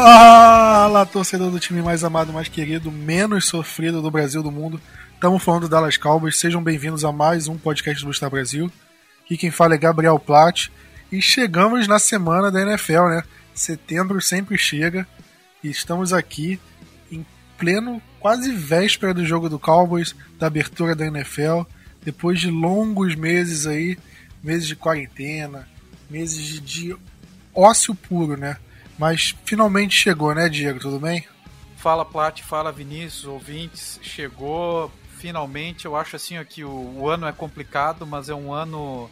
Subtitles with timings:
[0.00, 4.80] Fala, torcedor do time mais amado, mais querido, menos sofrido do Brasil do mundo.
[5.12, 6.38] Estamos falando do Dallas Cowboys.
[6.38, 8.70] Sejam bem-vindos a mais um podcast do Star Brasil.
[9.24, 10.70] Aqui quem fala é Gabriel Platt.
[11.10, 13.24] E chegamos na semana da NFL, né?
[13.52, 15.04] Setembro sempre chega.
[15.64, 16.60] E estamos aqui
[17.10, 17.26] em
[17.58, 21.62] pleno, quase véspera do jogo do Cowboys, da abertura da NFL.
[22.04, 23.98] Depois de longos meses aí,
[24.44, 25.68] meses de quarentena,
[26.08, 26.96] meses de
[27.52, 28.58] ócio puro, né?
[28.98, 30.80] Mas finalmente chegou, né, Diego?
[30.80, 31.24] Tudo bem?
[31.76, 34.00] Fala Plat, fala Vinícius, ouvintes.
[34.02, 35.84] Chegou finalmente.
[35.84, 39.08] Eu acho assim que o, o, ano é complicado, mas é um ano.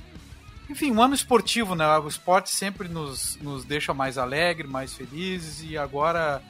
[0.69, 1.87] Enfim, um ano esportivo, né?
[1.99, 5.63] O esporte sempre nos, nos deixa mais alegres, mais felizes.
[5.63, 6.43] E agora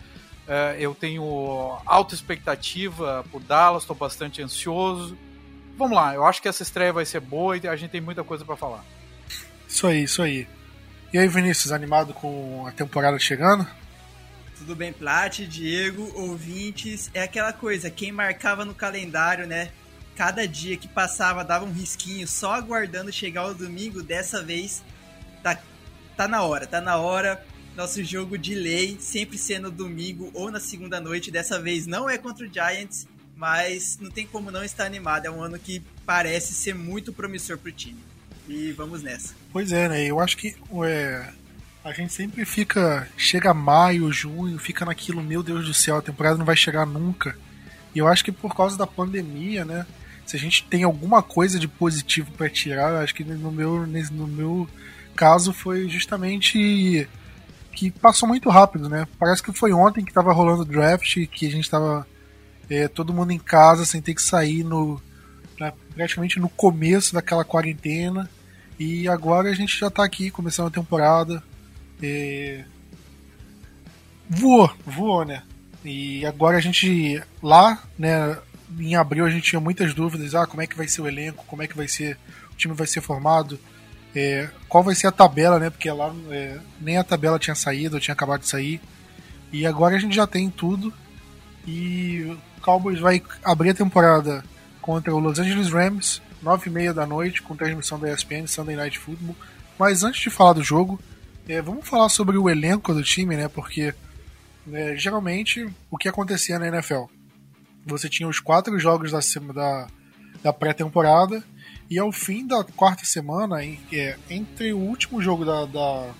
[0.48, 5.18] é, eu tenho alta expectativa por Dallas, estou bastante ansioso.
[5.76, 8.24] Vamos lá, eu acho que essa estreia vai ser boa e a gente tem muita
[8.24, 8.82] coisa para falar.
[9.68, 10.46] Isso aí, isso aí.
[11.12, 13.66] E aí, Vinícius, animado com a temporada chegando?
[14.58, 17.10] Tudo bem, Plat, Diego, ouvintes.
[17.14, 19.70] É aquela coisa, quem marcava no calendário, né?
[20.16, 24.02] Cada dia que passava dava um risquinho, só aguardando chegar o domingo.
[24.02, 24.82] Dessa vez
[25.42, 25.60] tá,
[26.16, 27.44] tá na hora, tá na hora.
[27.76, 31.30] Nosso jogo de lei, sempre sendo domingo ou na segunda noite.
[31.30, 35.26] Dessa vez não é contra o Giants, mas não tem como não estar animado.
[35.26, 38.02] É um ano que parece ser muito promissor pro time.
[38.48, 39.34] E vamos nessa.
[39.52, 40.04] Pois é, né?
[40.04, 41.32] Eu acho que é,
[41.84, 43.08] a gente sempre fica.
[43.16, 47.36] Chega maio, junho, fica naquilo, meu Deus do céu, a temporada não vai chegar nunca.
[47.94, 49.86] E eu acho que por causa da pandemia, né?
[50.24, 53.86] Se a gente tem alguma coisa de positivo para tirar, eu acho que no meu,
[53.86, 54.68] no meu
[55.14, 57.08] caso foi justamente
[57.72, 59.06] que passou muito rápido, né?
[59.18, 62.06] Parece que foi ontem que tava rolando o draft, que a gente tava
[62.68, 65.00] é, todo mundo em casa sem ter que sair no,
[65.94, 68.28] praticamente no começo daquela quarentena.
[68.78, 71.42] E agora a gente já tá aqui começando a temporada.
[72.02, 72.64] É...
[74.28, 75.42] Voou, voou, né?
[75.84, 78.36] E agora a gente lá, né,
[78.78, 81.44] em abril a gente tinha muitas dúvidas, ah, como é que vai ser o elenco,
[81.46, 82.18] como é que vai ser,
[82.52, 83.58] o time vai ser formado,
[84.14, 85.70] é, qual vai ser a tabela, né?
[85.70, 88.80] Porque lá é, nem a tabela tinha saído, tinha acabado de sair.
[89.52, 90.92] E agora a gente já tem tudo.
[91.66, 94.42] E o Cowboys vai abrir a temporada
[94.80, 98.76] contra o Los Angeles Rams, 9 e meia da noite, com transmissão da ESPN, Sunday
[98.76, 99.34] Night Football.
[99.76, 100.98] Mas antes de falar do jogo,
[101.48, 103.48] é, vamos falar sobre o elenco do time, né?
[103.48, 103.92] Porque
[104.72, 107.04] é, geralmente o que acontecia na NFL?
[107.84, 109.18] Você tinha os quatro jogos da,
[109.52, 109.86] da,
[110.40, 111.42] da pré-temporada
[111.90, 116.10] e ao fim da quarta semana, em, é, entre o último jogo da, da,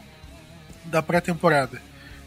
[0.86, 1.80] da pré-temporada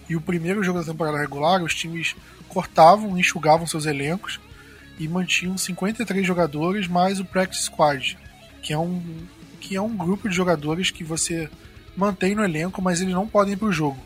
[0.10, 2.16] e o primeiro jogo da temporada regular, os times
[2.48, 4.40] cortavam, enxugavam seus elencos
[5.00, 8.18] e mantinham 53 jogadores mais o Practice Squad,
[8.62, 9.02] que é um,
[9.60, 11.50] que é um grupo de jogadores que você
[11.96, 13.98] mantém no elenco, mas eles não podem ir para o jogo.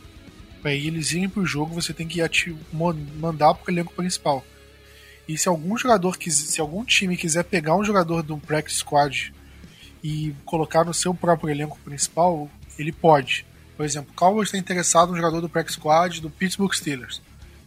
[0.61, 2.21] Para eles irem para o jogo, você tem que
[3.19, 4.45] mandar para o elenco principal.
[5.27, 9.33] E se algum jogador se algum time quiser pegar um jogador do Practice Squad
[10.03, 13.45] e colocar no seu próprio elenco principal, ele pode.
[13.75, 17.21] Por exemplo, o Cowboys está interessado no jogador do Practice Squad do Pittsburgh Steelers.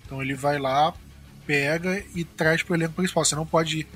[0.04, 0.94] Então ele vai lá,
[1.47, 3.25] pega e traz para o elenco principal.
[3.25, 3.87] Você não pode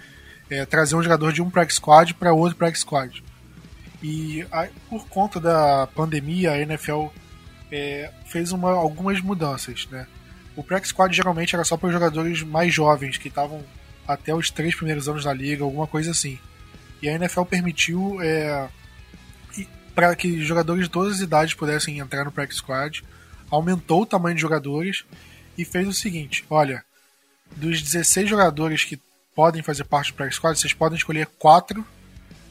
[0.49, 3.23] é, trazer um jogador de um practice squad para outro practice squad.
[4.03, 7.07] E a, por conta da pandemia, a NFL
[7.71, 9.87] é, fez uma, algumas mudanças.
[9.91, 10.07] Né?
[10.57, 13.63] O practice squad geralmente era só para os jogadores mais jovens, que estavam
[14.07, 16.39] até os três primeiros anos da liga, alguma coisa assim.
[17.03, 18.69] E a NFL permitiu é,
[19.95, 23.05] para que jogadores de todas as idades pudessem entrar no practice squad,
[23.51, 25.05] aumentou o tamanho de jogadores
[25.57, 26.85] e fez o seguinte: olha,
[27.57, 28.99] dos 16 jogadores que
[29.35, 31.85] podem fazer parte do Practice Squad, vocês podem escolher 4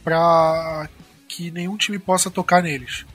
[0.04, 0.90] para
[1.28, 3.06] que nenhum time possa tocar neles.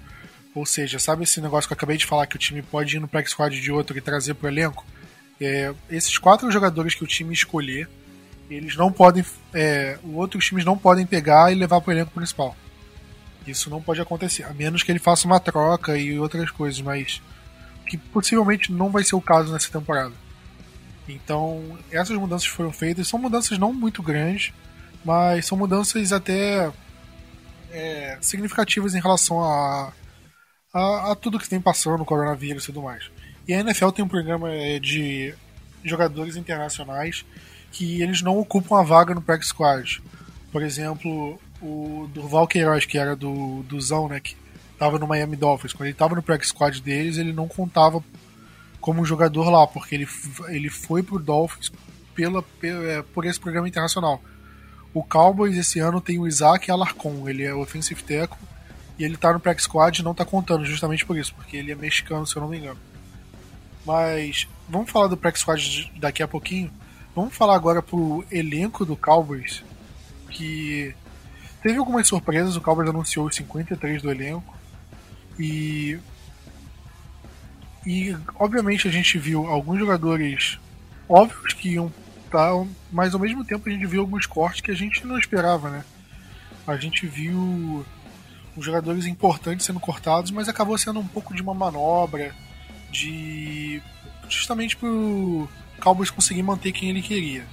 [0.54, 3.00] Ou seja, sabe esse negócio que eu acabei de falar que o time pode ir
[3.00, 4.86] no Practice Squad de outro e trazer para o elenco?
[5.40, 7.88] É, esses quatro jogadores que o time escolher,
[8.48, 9.24] eles não podem.
[9.52, 12.56] É, outros times não podem pegar e levar para o elenco principal.
[13.46, 17.20] Isso não pode acontecer, a menos que ele faça uma troca e outras coisas, mas
[17.86, 20.14] que possivelmente não vai ser o caso nessa temporada.
[21.08, 24.52] Então, essas mudanças foram feitas, são mudanças não muito grandes,
[25.04, 26.72] mas são mudanças até
[27.70, 29.92] é, significativas em relação a,
[30.72, 33.10] a, a, tudo que tem passando no coronavírus e tudo mais.
[33.46, 35.34] E a NFL tem um programa é, de
[35.84, 37.24] jogadores internacionais
[37.70, 40.02] que eles não ocupam a vaga no practice squad.
[40.50, 44.36] Por exemplo, o Durval Queiroz, que era do, do Zão, né, que
[44.72, 45.72] estava no Miami Dolphins.
[45.72, 48.02] Quando ele estava no practice squad deles, ele não contava
[48.84, 50.06] como jogador lá, porque ele,
[50.48, 51.72] ele foi pro Dolphins
[52.14, 54.22] pela, é, por esse programa internacional.
[54.92, 58.36] O Cowboys esse ano tem o Isaac Alarcon, ele é offensive tackle
[58.98, 61.72] e ele tá no practice squad e não tá contando justamente por isso, porque ele
[61.72, 62.78] é mexicano, se eu não me engano.
[63.86, 66.70] Mas vamos falar do Practice Squad daqui a pouquinho.
[67.16, 69.64] Vamos falar agora pro elenco do Cowboys,
[70.28, 70.94] que
[71.62, 72.54] teve algumas surpresas.
[72.54, 74.54] O Cowboys anunciou os 53 do elenco.
[75.38, 75.98] E.
[77.86, 80.58] E, obviamente, a gente viu alguns jogadores
[81.08, 81.92] óbvios que iam
[82.24, 82.50] estar,
[82.90, 85.84] mas ao mesmo tempo a gente viu alguns cortes que a gente não esperava, né?
[86.66, 87.84] A gente viu
[88.56, 92.34] os jogadores importantes sendo cortados, mas acabou sendo um pouco de uma manobra
[92.90, 93.82] de
[94.28, 95.48] justamente pro
[95.80, 97.44] Cowboys conseguir manter quem ele queria.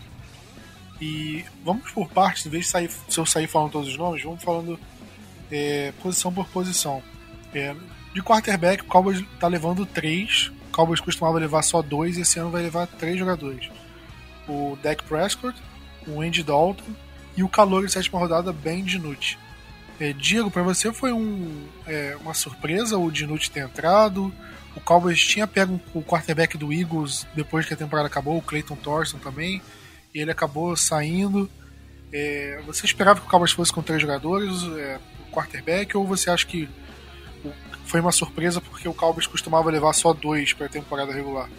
[1.01, 4.23] E vamos por partes, em vez de sair, se eu sair falando todos os nomes,
[4.23, 4.79] vamos falando
[5.51, 7.01] é, posição por posição.
[7.53, 7.75] É,
[8.13, 10.51] de quarterback, o Cowboys está levando três.
[10.69, 13.69] O Cowboys costumava levar só dois, esse ano vai levar três jogadores.
[14.47, 15.57] O Dak Prescott,
[16.07, 16.91] o Andy Dalton
[17.35, 19.37] e o calor de sétima rodada, Ben DiNucci.
[19.99, 24.33] É, Diego, para você foi um, é, uma surpresa o DiNucci ter entrado?
[24.75, 28.75] O Cowboys tinha pego o quarterback do Eagles depois que a temporada acabou, o Clayton
[28.77, 29.61] Thorson também,
[30.13, 31.49] e ele acabou saindo.
[32.11, 36.29] É, você esperava que o Cowboys fosse com três jogadores, é, o quarterback, ou você
[36.29, 36.67] acha que
[37.91, 41.49] foi uma surpresa porque o Cowboys costumava levar só dois para a temporada regular?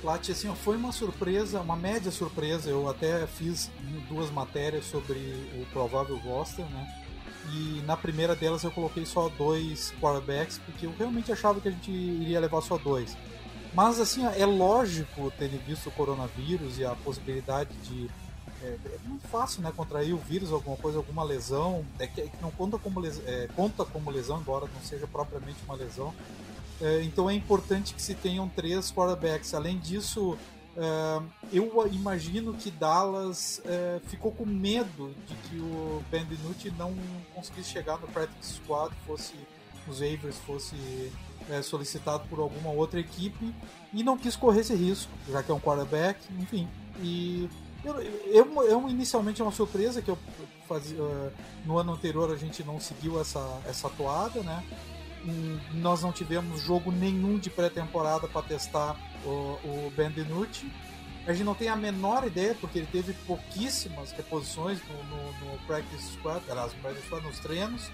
[0.00, 2.70] Plat, assim, foi uma surpresa, uma média surpresa.
[2.70, 3.72] Eu até fiz
[4.08, 5.18] duas matérias sobre
[5.60, 6.86] o provável roster, né?
[7.52, 11.72] E na primeira delas eu coloquei só dois quarterbacks, porque eu realmente achava que a
[11.72, 13.16] gente iria levar só dois.
[13.74, 18.08] Mas assim, é lógico, tendo visto o coronavírus e a possibilidade de.
[18.62, 19.72] É, é muito fácil, né?
[19.74, 21.84] Contrair o vírus, alguma coisa, alguma lesão.
[21.98, 25.06] É que, é que não conta como, lesão, é, conta como lesão, embora não seja
[25.06, 26.14] propriamente uma lesão.
[26.80, 29.54] É, então é importante que se tenham três quarterbacks.
[29.54, 30.38] Além disso,
[30.78, 36.94] Uh, eu imagino que Dallas uh, ficou com medo de que o Ben DiNucci não
[37.34, 39.34] conseguisse chegar no practice squad, fosse
[39.88, 43.52] os waivers fosse uh, solicitado por alguma outra equipe
[43.92, 46.68] e não quis correr esse risco, já que é um quarterback, enfim.
[47.00, 47.48] E
[47.84, 50.18] eu, eu, eu inicialmente é uma surpresa que eu
[50.68, 50.98] fazia
[51.64, 54.62] no ano anterior a gente não seguiu essa essa toada, né?
[55.74, 60.70] nós não tivemos jogo nenhum de pré-temporada para testar o, o Ben DiNucci.
[61.26, 65.58] A gente não tem a menor ideia, porque ele teve pouquíssimas reposições no, no, no
[65.66, 67.90] practice squad, aliás, no practice squad, nos treinos.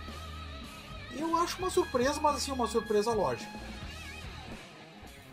[1.17, 3.51] Eu acho uma surpresa, mas assim, uma surpresa lógica.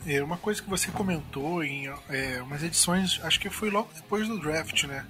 [0.05, 4.27] É uma coisa que você comentou em é, umas edições, acho que foi logo depois
[4.27, 5.05] do draft, né?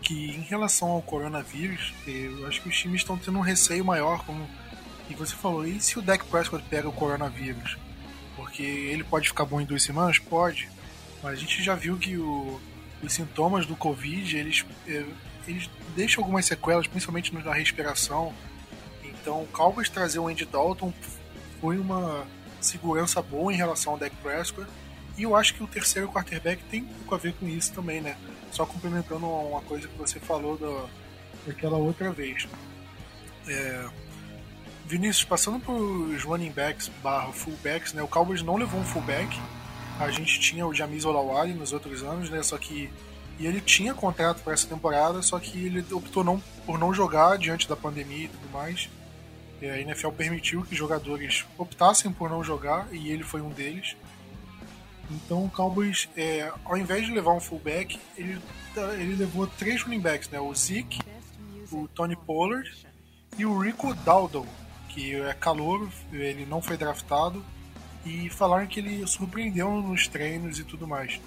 [0.00, 4.24] Que em relação ao coronavírus, eu acho que os times estão tendo um receio maior,
[4.24, 4.48] como
[5.08, 7.76] e você falou, e se o Dak Prescott pega o coronavírus?
[8.34, 10.18] Porque ele pode ficar bom em duas semanas?
[10.18, 10.68] Pode.
[11.22, 12.60] Mas a gente já viu que o,
[13.02, 15.04] os sintomas do Covid, eles, é,
[15.46, 18.32] eles deixam algumas sequelas, principalmente na respiração.
[19.02, 20.92] Então, o Cowboys trazer o Andy Dalton
[21.60, 22.26] foi uma
[22.60, 24.68] segurança boa em relação ao Dak Prescott.
[25.16, 28.00] E eu acho que o terceiro quarterback tem um pouco a ver com isso também,
[28.00, 28.16] né?
[28.52, 30.86] Só complementando uma coisa que você falou da,
[31.46, 32.46] daquela outra vez.
[33.48, 33.86] É,
[34.86, 38.02] Vinícius, passando para os running backs barra fullbacks, né?
[38.02, 39.38] O Cowboys não levou um fullback.
[39.98, 42.42] A gente tinha o Jamis Olawale nos outros anos, né?
[42.42, 42.90] Só que
[43.38, 47.36] e ele tinha contrato para essa temporada, só que ele optou não, por não jogar
[47.36, 48.88] diante da pandemia e tudo mais.
[49.60, 53.96] E a NFL permitiu que jogadores optassem por não jogar e ele foi um deles.
[55.10, 58.38] Então o Cowboys, é, ao invés de levar um fullback, ele,
[58.98, 60.40] ele levou três running backs, né?
[60.40, 61.00] O Zeke,
[61.70, 62.70] o Tony Pollard
[63.38, 64.46] e o Rico Dowdle,
[64.88, 67.44] que é calor, ele não foi draftado,
[68.04, 71.20] e falaram que ele surpreendeu nos treinos e tudo mais.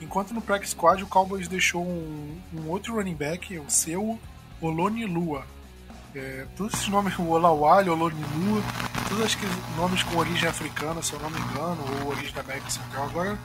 [0.00, 4.18] Enquanto no practice squad o Cowboys deixou um, um outro running back, o seu
[4.60, 5.46] Oloni Lua.
[6.14, 8.62] É, todos esses nomes, o Olawale, Oloni Lua,
[9.08, 12.70] todos que nomes com origem africana, se eu não me engano, ou origem da América
[12.70, 13.04] Central.
[13.04, 13.38] Agora,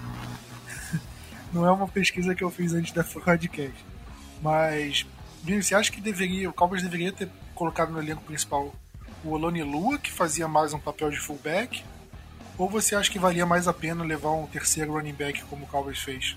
[1.53, 3.74] não é uma pesquisa que eu fiz antes da podcast.
[4.41, 5.05] Mas,
[5.43, 8.75] você acha que deveria, o Cowboys deveria ter colocado no elenco principal
[9.24, 11.83] o Oloni Lua, que fazia mais um papel de fullback?
[12.57, 15.67] Ou você acha que valia mais a pena levar um terceiro running back como o
[15.67, 16.36] Cowboys fez?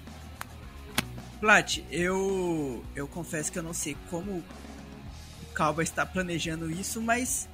[1.40, 4.44] Plat, eu, eu confesso que eu não sei como
[5.60, 7.46] Cowboys está planejando isso, mas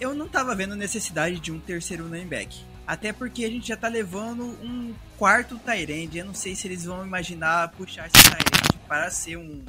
[0.00, 2.58] eu não estava vendo necessidade de um terceiro running back.
[2.84, 6.18] Até porque a gente já está levando um quarto Tyrande.
[6.18, 9.62] Eu não sei se eles vão imaginar puxar esse Tyrande para ser um,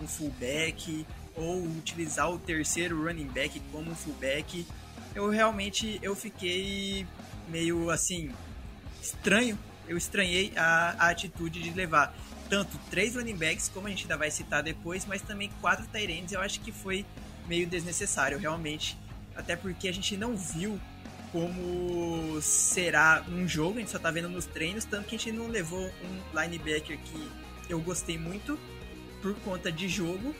[0.00, 4.66] um fullback ou utilizar o terceiro running back como fullback,
[5.14, 7.06] eu realmente eu fiquei
[7.48, 8.32] meio assim
[9.00, 9.56] estranho.
[9.86, 12.12] Eu estranhei a, a atitude de levar
[12.52, 16.34] tanto três running backs, como a gente ainda vai citar depois, mas também quatro tight
[16.34, 17.02] Eu acho que foi
[17.48, 18.94] meio desnecessário, realmente.
[19.34, 20.78] Até porque a gente não viu
[21.32, 25.32] como será um jogo, a gente só tá vendo nos treinos, tanto que a gente
[25.32, 27.28] não levou um linebacker que
[27.70, 28.58] eu gostei muito
[29.22, 30.34] por conta de jogo,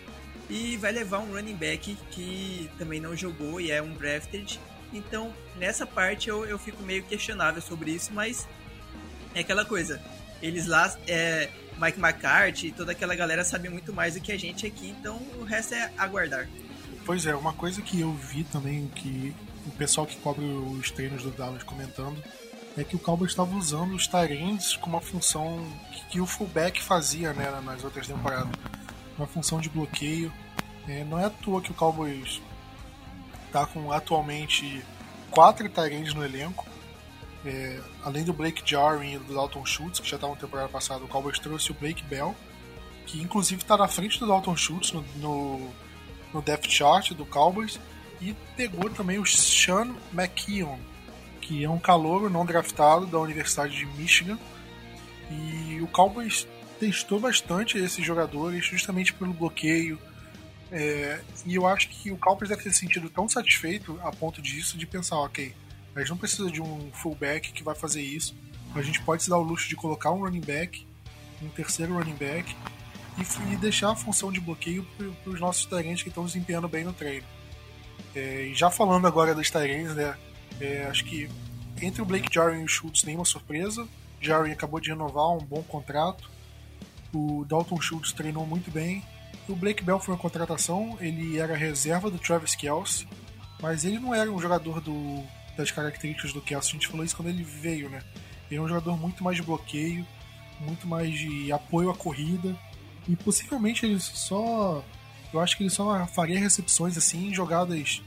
[0.51, 4.61] e vai levar um running back que também não jogou e é um drafted.
[4.93, 8.47] Então, nessa parte eu, eu fico meio questionável sobre isso, mas
[9.35, 9.99] é aquela coisa.
[10.43, 11.49] Eles lá, é,
[11.81, 15.17] Mike McCarthy e toda aquela galera sabe muito mais do que a gente aqui, então
[15.39, 16.49] o resto é aguardar.
[17.07, 19.35] Pois é, uma coisa que eu vi também, que
[19.67, 22.23] o pessoal que cobre os treinos do Dallas comentando,
[22.77, 26.83] é que o Cowboys estava usando os Tyrants com uma função que, que, o fullback
[26.83, 28.53] fazia né, nas outras temporadas.
[29.19, 30.33] Uma função de bloqueio.
[30.89, 32.41] É, não é à toa que o Cowboys
[33.47, 34.83] está com atualmente
[35.31, 36.67] quatro Tyrants no elenco.
[37.45, 41.09] É, além do Blake Jarwin e do Dalton Schultz, que já estavam temporada passada, o
[41.09, 42.37] Cowboys trouxe o Blake Bell,
[43.07, 45.71] que inclusive está na frente do Dalton Schultz no, no,
[46.33, 47.81] no depth chart do Cowboys,
[48.21, 50.79] e pegou também o Sean McKeon,
[51.41, 54.39] que é um calouro não draftado da Universidade de Michigan.
[55.29, 56.47] E o Cowboys
[56.79, 59.99] testou bastante esses jogadores justamente pelo bloqueio.
[60.71, 64.79] É, e eu acho que o Cowboys deve ter sentido tão satisfeito a ponto disso
[64.79, 65.53] de pensar, ok,
[65.95, 68.35] a gente não precisa de um fullback que vai fazer isso.
[68.75, 70.87] A gente pode se dar o luxo de colocar um running back,
[71.43, 72.55] um terceiro running back,
[73.19, 76.85] e, e deixar a função de bloqueio para os nossos talentos que estão desempenhando bem
[76.85, 77.27] no treino.
[78.15, 80.17] É, e já falando agora dos Tyrants, né?
[80.61, 81.29] É, acho que
[81.81, 83.87] entre o Blake Jarwin e o Schultz nenhuma surpresa.
[84.21, 86.31] Jarwin acabou de renovar um bom contrato.
[87.13, 89.03] O Dalton Schultz treinou muito bem.
[89.49, 93.09] O Blake Bell foi uma contratação, ele era reserva do Travis Kelce,
[93.61, 95.23] mas ele não era um jogador do,
[95.57, 96.71] das características do Kelce.
[96.71, 98.03] A gente falou isso quando ele veio, né?
[98.51, 100.07] Ele é um jogador muito mais de bloqueio,
[100.61, 102.57] muito mais de apoio à corrida.
[103.09, 104.85] E possivelmente ele só
[105.33, 108.03] eu acho que ele só faria recepções assim jogadas.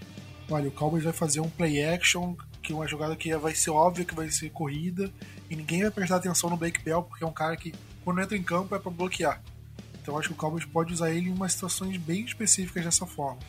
[0.49, 3.71] Olha, o Cowboys vai fazer um play action, que é uma jogada que vai ser
[3.71, 5.11] óbvia que vai ser corrida,
[5.49, 7.73] e ninguém vai prestar atenção no Blake Bell, porque é um cara que,
[8.03, 9.41] quando entra em campo, é para bloquear.
[9.99, 13.39] Então acho que o Cowboys pode usar ele em umas situações bem específicas dessa forma.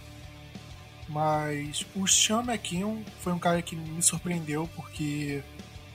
[1.09, 5.43] Mas o Sean McKeon foi um cara que me surpreendeu, porque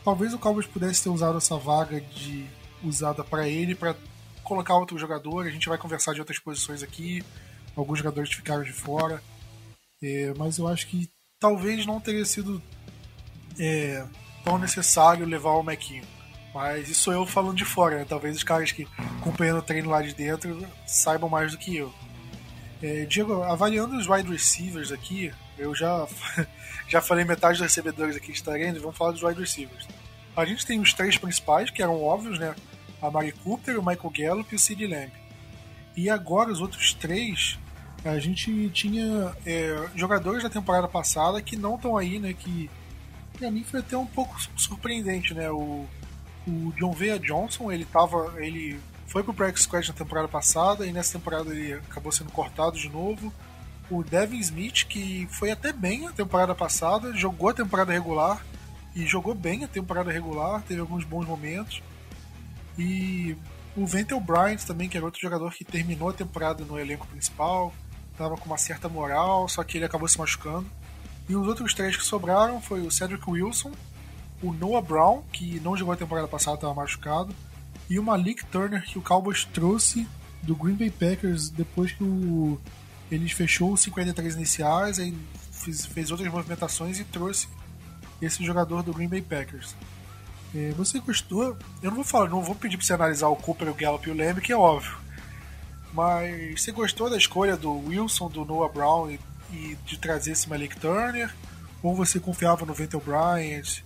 [0.04, 2.46] talvez o Cowboys pudesse ter usado essa vaga de
[2.84, 3.96] usada para ele para
[4.44, 5.46] colocar outro jogador.
[5.46, 7.24] A gente vai conversar de outras posições aqui
[7.76, 9.22] alguns jogadores ficaram de fora.
[10.02, 12.62] É, mas eu acho que talvez não teria sido
[13.60, 14.06] é,
[14.44, 16.04] tão necessário levar o Mequinho.
[16.54, 18.06] Mas isso eu falando de fora, né?
[18.08, 18.88] Talvez os caras que
[19.20, 21.94] acompanhando o treino lá de dentro saibam mais do que eu.
[22.82, 26.08] É, Diego, avaliando os wide receivers aqui, eu já,
[26.90, 29.88] já falei metade dos recebedores aqui de e vamos falar dos wide receivers.
[30.36, 32.56] A gente tem os três principais, que eram óbvios, né?
[33.02, 35.12] A Mari Cooper, o Michael Gallup e o Sid Lamb.
[35.96, 37.60] E agora os outros três,
[38.04, 42.34] a gente tinha é, jogadores da temporada passada que não estão aí, né?
[42.34, 42.70] Que
[43.38, 45.52] pra mim foi até um pouco surpreendente, né?
[45.52, 45.86] O,
[46.48, 48.34] o John Vea Johnson, ele tava.
[48.38, 48.80] ele
[49.12, 52.88] foi pro practice squad na temporada passada e nessa temporada ele acabou sendo cortado de
[52.88, 53.32] novo.
[53.90, 58.42] O Devin Smith, que foi até bem a temporada passada, jogou a temporada regular
[58.96, 61.84] e jogou bem a temporada regular, teve alguns bons momentos.
[62.80, 63.36] E
[63.76, 67.74] o Ventel Bryant também, que era outro jogador que terminou a temporada no elenco principal,
[68.14, 70.72] estava com uma certa moral, só que ele acabou se machucando.
[71.28, 73.74] E os outros três que sobraram foi o Cedric Wilson,
[74.42, 77.36] o Noah Brown, que não jogou a temporada passada, estava machucado,
[77.92, 80.08] e o Malik Turner, que o Cowboys trouxe
[80.42, 82.58] do Green Bay Packers depois que o,
[83.12, 85.14] ele fechou os 53 iniciais, aí
[85.52, 87.50] fez, fez outras movimentações e trouxe
[88.22, 89.76] esse jogador do Green Bay Packers.
[90.56, 91.58] É, você gostou?
[91.84, 94.12] Eu não vou falar, não vou pedir pra você analisar o Cooper, o Gallup e
[94.12, 94.98] o Lamb, que é óbvio.
[95.94, 99.20] Mas você gostou da escolha do Wilson, do Noah Brown e,
[99.52, 101.36] e de trazer esse Malik Turner?
[101.84, 103.82] Ou você confiava no Ventel Bryant?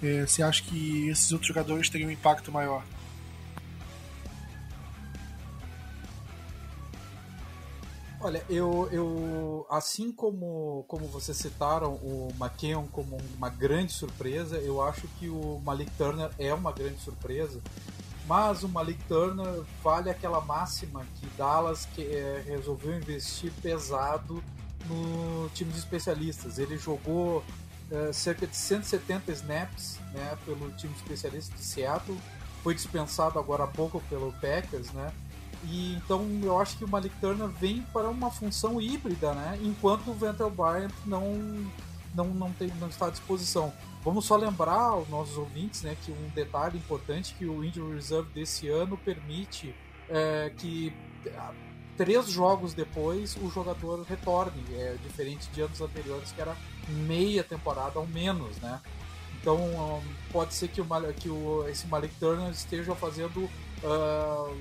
[0.00, 2.84] É, você acha que esses outros jogadores teriam um impacto maior?
[8.28, 14.82] Olha, eu, eu assim como, como vocês citaram o McKeon como uma grande surpresa, eu
[14.82, 17.58] acho que o Malik Turner é uma grande surpresa,
[18.26, 24.44] mas o Malik Turner vale aquela máxima que Dallas que, é, resolveu investir pesado
[24.84, 26.58] no time de especialistas.
[26.58, 27.42] Ele jogou
[27.90, 32.18] é, cerca de 170 snaps né, pelo time de especialistas de Seattle,
[32.62, 35.10] foi dispensado agora há pouco pelo Packers, né?
[35.64, 39.58] E então eu acho que o Malik Turner vem para uma função híbrida, né?
[39.62, 41.68] Enquanto o Ventel Bryant não,
[42.14, 43.72] não, não, tem, não está à disposição.
[44.04, 48.30] Vamos só lembrar aos nossos ouvintes né, que um detalhe importante que o Injury Reserve
[48.32, 49.74] desse ano permite
[50.08, 50.92] é, que
[51.96, 56.56] três jogos depois o jogador retorne, é diferente de anos anteriores que era
[56.88, 58.80] meia temporada ou menos, né?
[59.40, 60.86] Então um, pode ser que, o,
[61.16, 63.44] que o, esse Malik Turner esteja fazendo,
[63.82, 64.56] uh,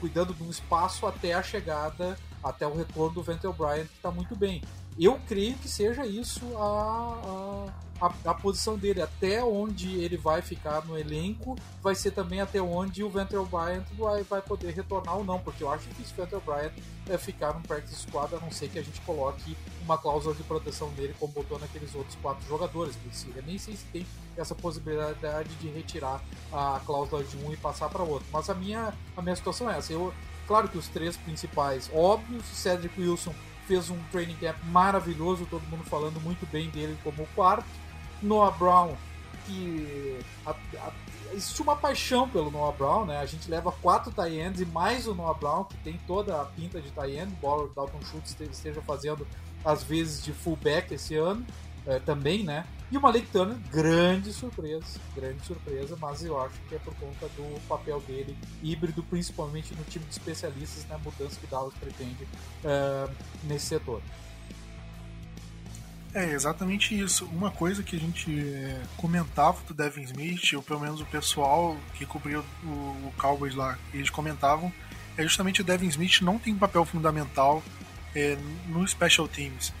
[0.00, 4.10] cuidando de um espaço até a chegada, até o retorno do Ventel Bryant, que está
[4.10, 4.62] muito bem.
[4.98, 9.02] Eu creio que seja isso a, a, a, a, posição dele.
[9.02, 13.84] Até onde ele vai ficar no elenco vai ser também até onde o Venture Bryant
[13.96, 16.72] vai, vai poder retornar ou não, porque eu acho se o Venture Bryant
[17.08, 20.42] é, ficar no practice squad, a não ser que a gente coloque uma cláusula de
[20.42, 22.96] proteção nele, como botou naqueles outros quatro jogadores.
[23.34, 26.20] Eu nem sei se tem essa possibilidade de retirar
[26.52, 28.26] a cláusula de um e passar para outro.
[28.32, 29.92] Mas a minha, a minha situação é essa.
[29.92, 30.12] Eu,
[30.46, 33.34] claro que os três principais, óbvios, Cedric Wilson
[33.66, 37.66] fez um training camp maravilhoso, todo mundo falando muito bem dele como o quarto.
[38.26, 38.94] Noah Brown,
[39.46, 40.92] que a, a,
[41.32, 43.18] existe uma paixão pelo Noah Brown, né?
[43.18, 46.44] A gente leva quatro tie ends e mais o Noah Brown, que tem toda a
[46.44, 49.26] pinta de tie end, embora o Dalton Schultz esteja fazendo
[49.64, 51.44] às vezes de fullback esse ano
[51.86, 52.66] é, também, né?
[52.90, 57.26] E o Malik Turner, grande surpresa, grande surpresa, mas eu acho que é por conta
[57.30, 62.22] do papel dele híbrido, principalmente no time de especialistas, na né, mudança que Dallas pretende
[62.64, 64.00] uh, nesse setor.
[66.16, 67.26] É exatamente isso.
[67.26, 71.76] Uma coisa que a gente é, comentava do Devin Smith, ou pelo menos o pessoal
[71.92, 74.72] que cobriu o, o Cowboys lá, eles comentavam,
[75.14, 77.62] é justamente o Devin Smith não tem papel fundamental
[78.14, 79.74] é, no Special Teams.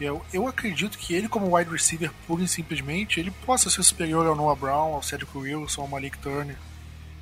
[0.00, 4.26] Eu, eu acredito que ele, como wide receiver, pura e simplesmente, ele possa ser superior
[4.26, 6.56] ao Noah Brown, ao Cedric Wilson, ao Malik Turner.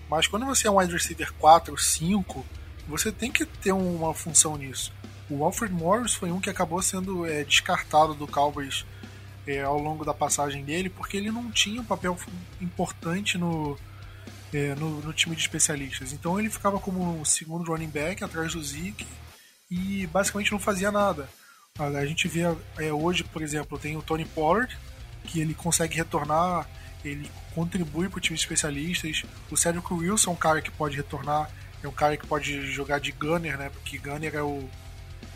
[0.09, 2.47] Mas quando você é um wide receiver 4, 5,
[2.87, 4.93] você tem que ter uma função nisso.
[5.29, 8.85] O Alfred Morris foi um que acabou sendo é, descartado do Cowboys
[9.47, 12.17] é, ao longo da passagem dele, porque ele não tinha um papel
[12.61, 13.79] importante no,
[14.53, 16.13] é, no, no, time de especialistas.
[16.13, 19.07] Então ele ficava como segundo running back atrás do Zeke
[19.71, 21.29] e basicamente não fazia nada.
[21.79, 22.43] A gente vê
[22.79, 24.77] é, hoje, por exemplo, tem o Tony Pollard,
[25.25, 26.69] que ele consegue retornar,
[27.05, 29.25] ele contribui para o time de especialistas.
[29.51, 31.51] O Cedric Wilson é um cara que pode retornar,
[31.83, 33.71] é um cara que pode jogar de gunner, né?
[33.71, 34.69] Porque gunner é o.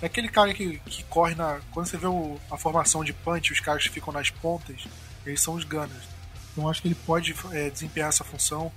[0.00, 1.60] É aquele cara que, que corre na.
[1.72, 4.86] Quando você vê o, a formação de punch, os caras que ficam nas pontas,
[5.26, 6.04] eles são os gunners.
[6.52, 8.72] Então acho que ele pode é, desempenhar essa função.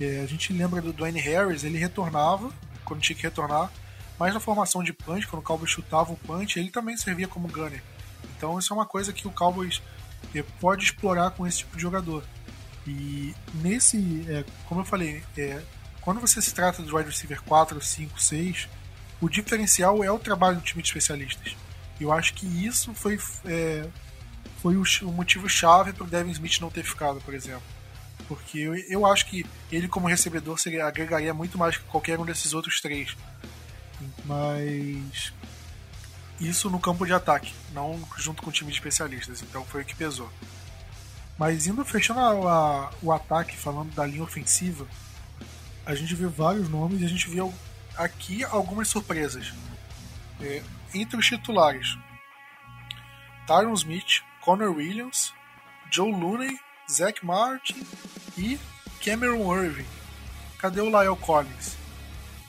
[0.00, 2.50] É, a gente lembra do Dwayne Harris, ele retornava
[2.84, 3.70] quando tinha que retornar,
[4.18, 7.48] mas na formação de punch, quando o Cowboys chutava o punch, ele também servia como
[7.48, 7.82] gunner.
[8.36, 9.80] Então isso é uma coisa que o Cowboys
[10.34, 12.24] eh, pode explorar com esse tipo de jogador.
[12.86, 15.62] E nesse, é, como eu falei, é,
[16.00, 18.68] quando você se trata de wide receiver 4, 5, 6,
[19.24, 21.56] o diferencial é o trabalho do time de especialistas.
[21.98, 23.88] Eu acho que isso foi, é,
[24.60, 27.62] foi o, o motivo-chave para o Devin Smith não ter ficado, por exemplo.
[28.28, 32.26] Porque eu, eu acho que ele, como recebedor, seria, agregaria muito mais que qualquer um
[32.26, 33.16] desses outros três.
[34.26, 35.32] Mas
[36.38, 39.40] isso no campo de ataque, não junto com o time de especialistas.
[39.40, 40.30] Então foi o que pesou.
[41.38, 44.86] Mas indo fechando a, a, o ataque, falando da linha ofensiva,
[45.86, 47.40] a gente vê vários nomes e a gente vê
[47.96, 49.52] aqui algumas surpresas.
[50.40, 51.96] É, entre os titulares,
[53.46, 55.32] Tyron Smith, Connor Williams,
[55.90, 56.58] Joe Looney,
[56.90, 57.86] Zach Martin
[58.36, 58.58] e
[59.04, 59.86] Cameron Irving.
[60.58, 61.76] Cadê o Lyle Collins?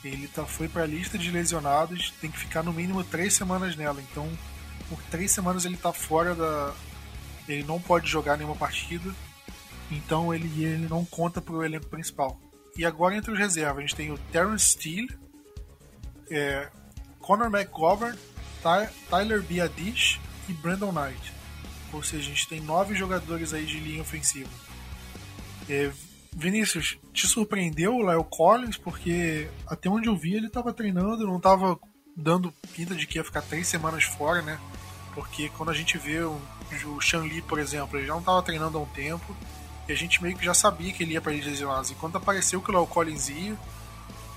[0.02, 3.76] Ele tá, foi para a lista de lesionados, tem que ficar no mínimo três semanas
[3.76, 4.00] nela.
[4.00, 4.30] Então,
[4.88, 6.72] por três semanas ele tá fora da.
[7.48, 9.14] Ele não pode jogar nenhuma partida.
[9.90, 12.40] Então ele, ele não conta pro elenco principal.
[12.76, 15.16] E agora entre os reservas, a gente tem o Terrence Steele,
[16.30, 16.68] é,
[17.20, 18.16] Conor McGovern,
[18.62, 21.32] Ty, Tyler Biadish e Brandon Knight.
[21.92, 24.50] Ou seja, a gente tem nove jogadores aí de linha ofensiva.
[25.68, 25.90] É,
[26.34, 28.76] Vinícius, te surpreendeu o Lyle Collins?
[28.76, 31.78] Porque até onde eu vi ele estava treinando, não estava
[32.16, 34.58] dando pinta de que ia ficar três semanas fora, né?
[35.14, 36.38] Porque quando a gente vê o,
[36.86, 39.34] o Shan Li, por exemplo, ele já não estava treinando há um tempo
[39.88, 41.90] e a gente meio que já sabia que ele ia para Ilhas Lesionadas.
[41.90, 43.56] E quando apareceu que o Lyle Collins ia,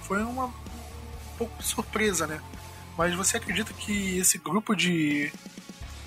[0.03, 0.53] foi uma
[1.39, 2.41] pouco surpresa, né?
[2.97, 5.31] Mas você acredita que esse grupo de,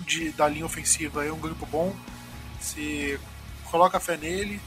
[0.00, 1.96] de da linha ofensiva é um grupo bom?
[2.60, 3.18] Você
[3.70, 4.60] coloca fé nele?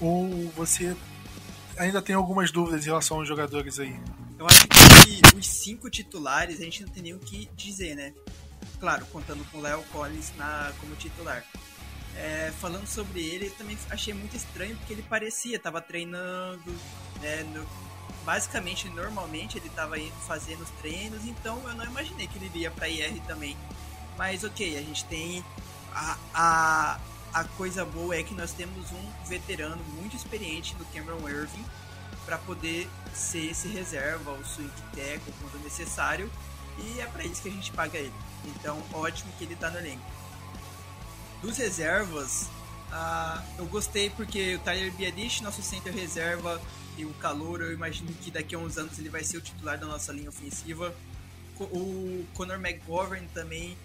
[0.00, 0.96] Ou você
[1.76, 3.98] ainda tem algumas dúvidas em relação aos jogadores aí?
[4.38, 8.14] Eu acho que os cinco titulares a gente não tem nem o que dizer, né?
[8.78, 11.44] Claro, contando com o Léo Collins na, como titular.
[12.16, 16.72] É, falando sobre ele, eu também achei muito estranho porque ele parecia, estava treinando,
[17.20, 17.42] né?
[17.54, 17.66] No,
[18.24, 22.70] basicamente, normalmente ele estava indo fazendo os treinos, então eu não imaginei que ele iria
[22.70, 23.56] para IR também.
[24.16, 25.44] Mas ok, a gente tem
[25.94, 27.00] a, a,
[27.32, 31.64] a coisa boa é que nós temos um veterano muito experiente no Cameron Irving,
[32.24, 36.30] para poder ser esse reserva, o swing tackle quando necessário,
[36.78, 38.12] e é para isso que a gente paga ele.
[38.44, 40.04] Então, ótimo que ele tá no elenco.
[41.42, 42.48] Dos reservas,
[42.90, 46.60] uh, eu gostei porque o Tyler Biadish, nosso center reserva,
[46.96, 49.78] e o calor, eu imagino que daqui a uns anos ele vai ser o titular
[49.78, 50.94] da nossa linha ofensiva.
[51.58, 53.76] O Conor McGovern também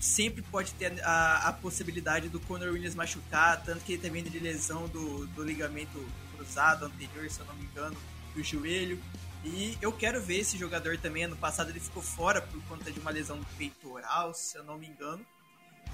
[0.00, 4.30] sempre pode ter a, a, possibilidade do Conor Williams machucar, tanto que ele tá vindo
[4.30, 7.96] de lesão do, do ligamento cruzado anterior, se eu não me engano,
[8.34, 8.98] do joelho.
[9.44, 11.24] E eu quero ver esse jogador também.
[11.24, 14.86] Ano passado ele ficou fora por conta de uma lesão peitoral, se eu não me
[14.86, 15.24] engano.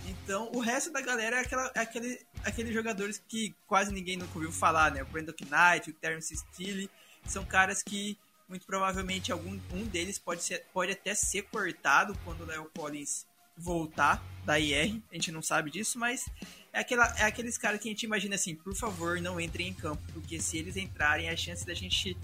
[0.05, 4.33] Então, o resto da galera é, aquela, é aquele, aqueles jogadores que quase ninguém nunca
[4.35, 5.03] ouviu falar, né?
[5.03, 6.91] O Brandon Knight, o Terence Steele,
[7.27, 12.43] são caras que muito provavelmente algum um deles pode, ser, pode até ser cortado quando
[12.43, 15.01] o Leo Collins voltar da IR.
[15.11, 16.27] A gente não sabe disso, mas
[16.73, 19.75] é, aquela, é aqueles caras que a gente imagina assim, por favor, não entrem em
[19.75, 22.17] campo, porque se eles entrarem, a chance da gente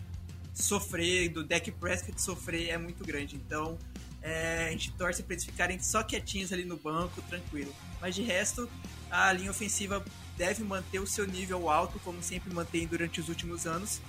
[0.55, 3.37] sofrer, do deck Prescott sofrer é muito grande.
[3.37, 3.79] Então,
[4.23, 7.75] é, a gente torce para eles ficarem só quietinhos ali no banco, tranquilo.
[8.01, 8.69] Mas de resto,
[9.11, 10.05] a linha ofensiva
[10.37, 14.01] deve manter o seu nível alto, como sempre mantém durante os últimos anos.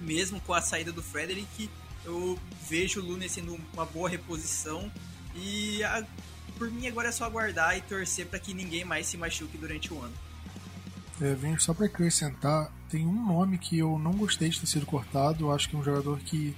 [0.00, 1.68] Mesmo com a saída do Frederick,
[2.04, 4.90] eu vejo o Lune sendo uma boa reposição.
[5.34, 6.06] E a,
[6.56, 9.92] por mim agora é só aguardar e torcer para que ninguém mais se machuque durante
[9.92, 10.14] o ano.
[11.20, 14.86] É, venho só para acrescentar, tem um nome que eu não gostei de ter sido
[14.86, 15.44] cortado.
[15.44, 16.54] Eu acho que é um jogador que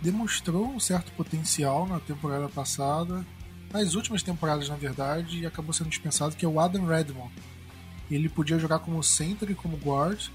[0.00, 3.24] demonstrou um certo potencial na temporada passada,
[3.72, 7.32] nas últimas temporadas na verdade, e acabou sendo dispensado, que é o Adam Redmond.
[8.10, 10.28] Ele podia jogar como center e como guard,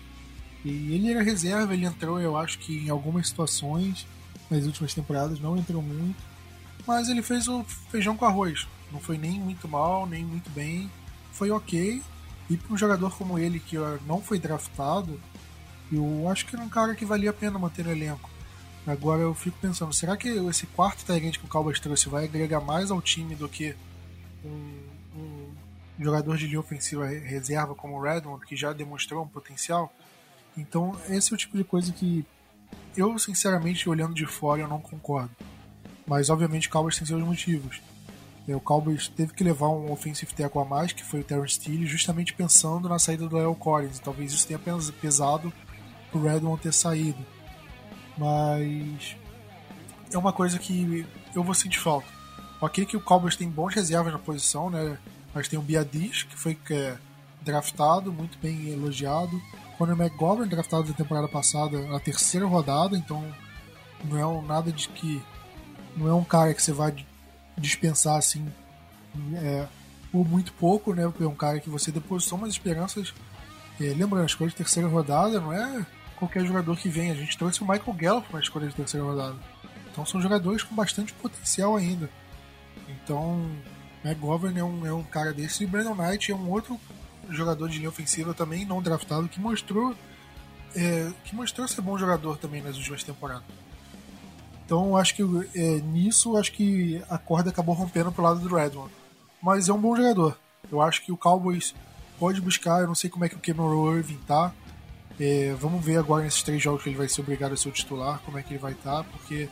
[0.63, 4.07] e ele era reserva, ele entrou, eu acho que em algumas situações
[4.49, 6.21] nas últimas temporadas, não entrou muito,
[6.85, 8.67] mas ele fez o feijão com arroz.
[8.91, 10.89] Não foi nem muito mal, nem muito bem,
[11.31, 12.01] foi ok.
[12.49, 13.75] E para um jogador como ele, que
[14.05, 15.19] não foi draftado,
[15.91, 18.29] eu acho que era um cara que valia a pena manter no elenco.
[18.87, 22.61] Agora eu fico pensando, será que esse quarto Tyrant que o Cowboys trouxe vai agregar
[22.61, 23.75] mais ao time do que
[24.43, 24.79] um,
[25.15, 29.91] um jogador de linha ofensiva reserva como o Redmond, que já demonstrou um potencial?
[30.55, 32.25] Então, esse é o tipo de coisa que
[32.95, 35.31] eu, sinceramente, olhando de fora, eu não concordo.
[36.05, 37.81] Mas, obviamente, o Cowboys tem seus motivos.
[38.47, 41.87] O Cowboys teve que levar um offensive tackle a mais, que foi o Terrence Steele,
[41.87, 43.97] justamente pensando na saída do Leo Collins.
[43.97, 44.59] Talvez isso tenha
[45.01, 45.51] pesado
[46.13, 47.17] o Redmond ter saído.
[48.17, 49.15] Mas
[50.11, 52.07] é uma coisa que eu vou sentir falta.
[52.61, 54.97] Ok que o Cowboys tem bons reservas na posição, né?
[55.33, 56.95] Mas tem o Biadis, que foi é,
[57.41, 59.41] draftado, muito bem elogiado.
[59.77, 63.23] Conor McGovern, draftado na temporada passada, na terceira rodada, então
[64.05, 65.21] não é um, nada de que.
[65.97, 66.93] Não é um cara que você vai
[67.57, 68.47] dispensar assim
[69.35, 69.65] é,
[70.11, 71.03] por muito pouco, né?
[71.03, 73.13] É um cara que você depositou umas esperanças.
[73.79, 75.85] É, lembrando, a escolha de terceira rodada não é
[76.17, 77.11] qualquer jogador que vem.
[77.11, 79.35] A gente trouxe o Michael Gallup na escolha de terceira rodada.
[79.91, 82.09] Então são jogadores com bastante potencial ainda.
[82.89, 83.49] Então,
[84.03, 85.63] McGovern é um, é um cara desse.
[85.63, 86.79] E Brandon Knight é um outro
[87.29, 89.95] jogador de linha ofensiva também, não draftado, que mostrou
[90.75, 93.45] é, que mostrou ser bom jogador também nas últimas temporadas.
[94.65, 95.23] Então, acho que
[95.55, 98.91] é, nisso, acho que a corda acabou rompendo pro lado do Redmond.
[99.41, 100.37] Mas é um bom jogador.
[100.71, 101.73] Eu acho que o Cowboys
[102.19, 104.51] pode buscar, eu não sei como é que o Cameron Irving tá,
[105.19, 107.71] é, vamos ver agora nesses três jogos que ele vai ser obrigado a ser o
[107.71, 109.49] titular, como é que ele vai estar, tá, porque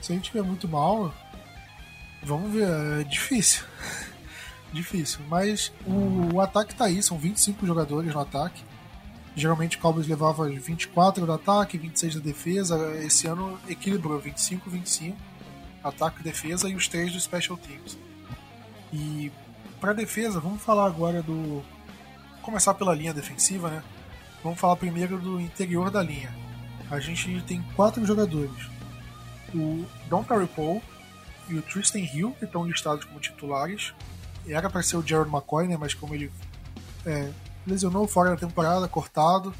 [0.00, 1.14] se ele estiver muito mal,
[2.22, 2.68] vamos ver,
[3.00, 3.64] é difícil.
[4.72, 5.20] difícil.
[5.28, 8.64] Mas o, o, ataque tá aí, são 25 jogadores no ataque.
[9.34, 12.96] Geralmente o Cowboys levava 24 do ataque, 26 da defesa.
[13.02, 15.16] Esse ano equilibrou 25, 25,
[15.82, 17.96] ataque e defesa e os três do Special Teams.
[18.92, 19.30] E
[19.80, 21.62] para defesa, vamos falar agora do.
[22.42, 23.82] Começar pela linha defensiva, né?
[24.42, 26.34] Vamos falar primeiro do interior da linha.
[26.90, 28.68] A gente tem quatro jogadores:
[29.54, 30.82] o Don Paul
[31.48, 33.92] e o Tristan Hill, que estão listados como titulares.
[34.46, 36.30] Era para ser o Jared McCoy, né, mas como ele
[37.06, 37.30] é,
[37.66, 39.54] lesionou fora da temporada, cortado,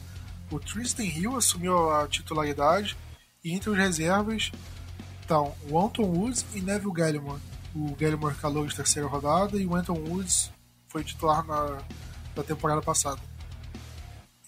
[0.51, 2.97] o Tristan Hill assumiu a titularidade.
[3.45, 4.53] E entre os reservas
[5.21, 7.41] estão o Anton Woods e Neville Gallimore.
[7.75, 10.51] O Gallimore calou de terceira rodada e o Anton Woods
[10.89, 11.79] foi titular na,
[12.37, 13.32] na temporada passada.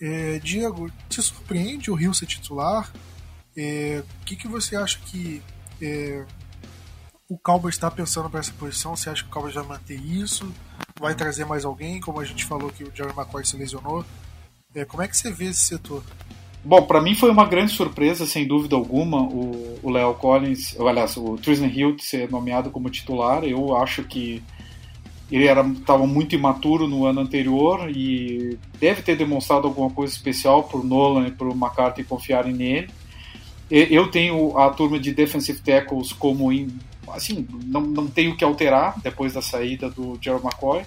[0.07, 2.93] É, Diego, te surpreende o Rio ser titular?
[3.57, 5.41] É, o que, que você acha que
[5.81, 6.27] é,
[7.27, 8.95] o Cowboys está pensando para essa posição?
[8.95, 10.53] Você acha que o Cowboys vai manter isso?
[11.01, 12.03] Vai trazer mais alguém?
[12.03, 14.05] Como a gente falou que o Jerry McCoy se lesionou.
[14.75, 16.05] É, como é que você vê esse setor?
[16.63, 21.37] Bom, para mim foi uma grande surpresa, sem dúvida alguma, o Léo Collins, aliás, o
[21.37, 23.43] Tristan Hill ser nomeado como titular.
[23.43, 24.43] Eu acho que
[25.31, 30.79] ele estava muito imaturo no ano anterior e deve ter demonstrado alguma coisa especial para
[30.79, 32.89] o Nolan e para o McCarthy confiarem nele.
[33.71, 36.51] Eu tenho a turma de defensive tackles como
[37.09, 40.83] assim, não, não tenho que alterar depois da saída do Gerald McCoy.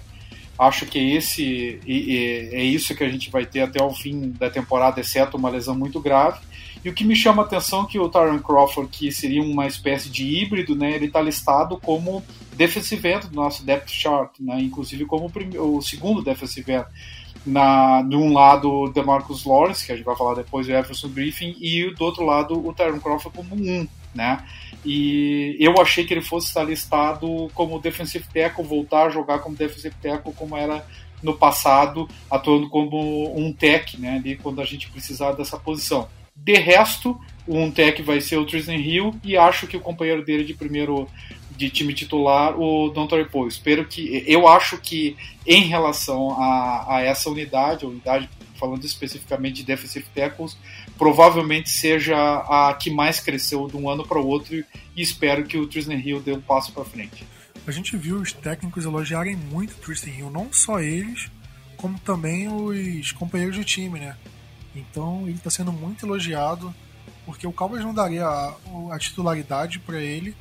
[0.58, 5.00] Acho que esse é isso que a gente vai ter até o fim da temporada,
[5.00, 6.40] exceto uma lesão muito grave.
[6.84, 9.66] E o que me chama a atenção é que o Tyron Crawford, que seria uma
[9.66, 12.24] espécie de híbrido, né, ele está listado como
[12.58, 16.86] defensive end do nosso depth chart, né, inclusive como o, primeiro, o segundo defensive end.
[17.46, 21.08] Na, de um lado, o Marcus Lawrence, que a gente vai falar depois, o Everson
[21.08, 24.44] Griffin, e do outro lado, o Tyron Crawford como um, né?
[24.84, 29.56] E eu achei que ele fosse estar listado como defensive tackle, voltar a jogar como
[29.56, 30.84] defensive tackle, como era
[31.22, 36.08] no passado, atuando como um tech, né, ali quando a gente precisar dessa posição.
[36.36, 40.44] De resto, um tech vai ser o Tristan Hill e acho que o companheiro dele
[40.44, 41.08] de primeiro
[41.58, 43.48] de time titular, o Don Poe.
[43.48, 44.22] Espero que.
[44.28, 50.06] Eu acho que em relação a, a essa unidade, a unidade falando especificamente de defensive
[50.14, 50.56] tackles,
[50.96, 54.64] provavelmente seja a que mais cresceu de um ano para o outro e
[54.96, 57.26] espero que o Tristan Hill dê um passo para frente.
[57.66, 61.28] A gente viu os técnicos elogiarem muito o Tristan Hill, não só eles,
[61.76, 64.16] como também os companheiros de time, né?
[64.74, 66.72] Então ele está sendo muito elogiado,
[67.26, 68.54] porque o Cowboys não daria a,
[68.92, 70.36] a titularidade para ele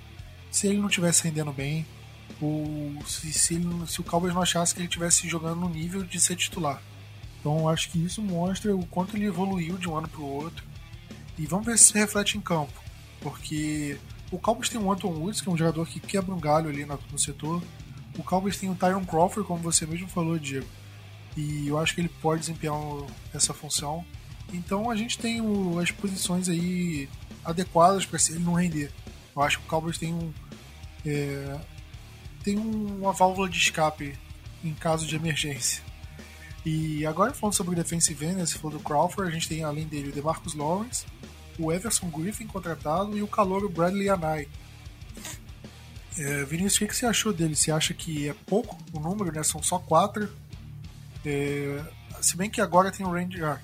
[0.57, 1.85] se ele não estivesse rendendo bem,
[2.41, 6.03] ou se, se, ele, se o Cowboys não achasse que ele estivesse jogando no nível
[6.03, 6.81] de ser titular.
[7.39, 10.65] Então acho que isso mostra o quanto ele evoluiu de um ano para o outro.
[11.37, 12.73] E vamos ver se se reflete em campo,
[13.21, 13.97] porque
[14.31, 16.83] o Cowboys tem o Anton Woods, que é um jogador que quebra um galho ali
[16.85, 17.61] no, no setor.
[18.17, 20.65] O Cowboys tem o Tyron Crawford, como você mesmo falou, Diego.
[21.35, 22.75] E eu acho que ele pode desempenhar
[23.31, 24.03] essa função.
[24.51, 27.07] Então a gente tem o, as posições aí
[27.45, 28.91] adequadas para se ele não render.
[29.35, 30.33] Eu acho que o Cowboys tem um
[31.07, 31.59] é,
[32.43, 34.17] tem uma válvula de escape
[34.63, 35.81] em caso de emergência.
[36.65, 39.87] E agora falando sobre o defensive end, se for do Crawford, a gente tem além
[39.87, 41.05] dele o DeMarcus Lawrence,
[41.57, 44.47] o Everson Griffin contratado e o calor Bradley Anai.
[46.17, 47.55] É, Vinícius, o que, você achou dele?
[47.55, 49.43] Você acha que é pouco o número, né?
[49.43, 50.29] São só quatro.
[51.25, 51.81] É,
[52.21, 53.43] se bem que agora tem o Randy.
[53.43, 53.59] Ah,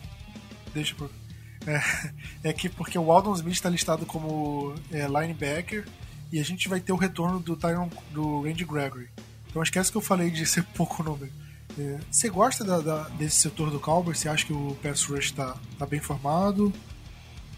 [0.74, 1.10] deixa por.
[1.66, 5.88] É, é que porque o Aldon Smith está listado como é, linebacker
[6.34, 9.08] e a gente vai ter o retorno do Tyron, do Randy Gregory.
[9.48, 11.32] Então esquece que eu falei de ser pouco número.
[11.78, 14.18] É, você gosta da, da, desse setor do Cowboys?
[14.18, 16.74] Você acha que o pass rush está tá bem formado?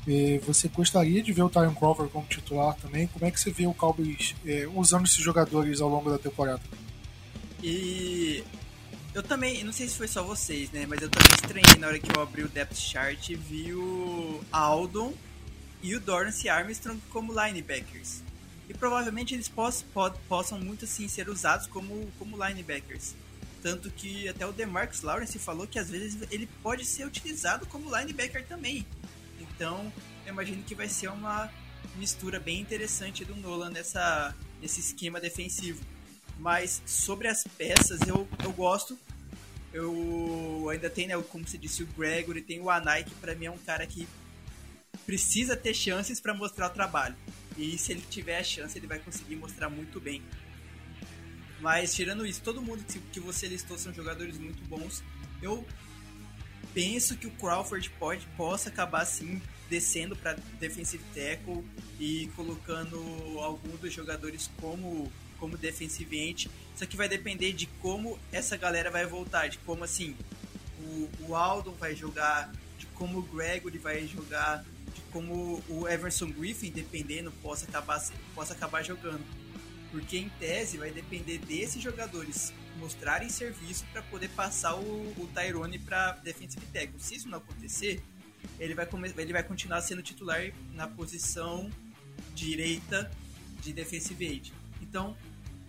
[0.05, 3.07] É, você gostaria de ver o Tyron Crawford como titular também?
[3.07, 6.61] Como é que você vê o Cowboys é, usando esses jogadores ao longo da temporada?
[7.63, 8.43] E
[9.13, 10.85] eu também, não sei se foi só vocês, né?
[10.85, 14.41] Mas eu também estranhei na hora que eu abri o depth chart e vi o
[14.51, 15.13] Aldon
[15.81, 18.21] e o Dorance Armstrong como linebackers.
[18.67, 19.87] E provavelmente eles possam,
[20.27, 23.13] possam muito assim ser usados como, como linebackers.
[23.61, 27.95] Tanto que até o DeMarcus Lawrence falou que às vezes ele pode ser utilizado como
[27.95, 28.85] linebacker também.
[29.39, 29.91] Então,
[30.25, 31.51] eu imagino que vai ser uma
[31.95, 35.83] mistura bem interessante do Nolan nessa, nesse esquema defensivo.
[36.37, 38.97] Mas sobre as peças, eu, eu gosto.
[39.71, 43.45] Eu ainda tenho, né, como você disse, o Gregory, tem o Anai, que pra mim
[43.45, 44.07] é um cara que
[45.05, 47.15] precisa ter chances para mostrar o trabalho.
[47.57, 50.21] E se ele tiver a chance, ele vai conseguir mostrar muito bem.
[51.59, 55.03] Mas tirando isso, todo mundo que você listou são jogadores muito bons.
[55.41, 55.65] Eu
[56.73, 61.63] penso que o Crawford pode, possa acabar assim descendo para defensive tackle
[61.99, 62.97] e colocando
[63.39, 66.49] algum dos jogadores como como defensive end.
[66.73, 70.15] Isso aqui vai depender de como essa galera vai voltar, de como assim
[70.79, 74.63] o, o Aldon vai jogar, de como o Gregory vai jogar,
[75.11, 78.03] como o Everson Griffin, dependendo, possa acabar,
[78.33, 79.23] possa acabar jogando.
[79.91, 85.79] Porque em tese vai depender desses jogadores mostrarem serviço para poder passar o, o Tyrone
[85.79, 86.99] para defensive tackle.
[86.99, 88.03] Se isso não acontecer,
[88.59, 91.69] ele vai, ele vai continuar sendo titular na posição
[92.33, 93.09] direita
[93.61, 94.53] de defensive aid.
[94.81, 95.15] Então,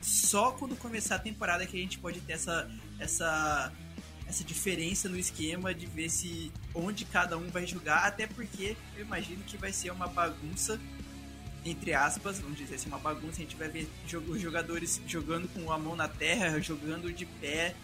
[0.00, 3.72] só quando começar a temporada que a gente pode ter essa, essa,
[4.28, 9.02] essa diferença no esquema de ver se onde cada um vai jogar, até porque eu
[9.02, 10.80] imagino que vai ser uma bagunça,
[11.64, 13.88] entre aspas, vamos dizer assim, uma bagunça, a gente vai ver
[14.28, 17.74] os jogadores jogando com a mão na terra, jogando de pé,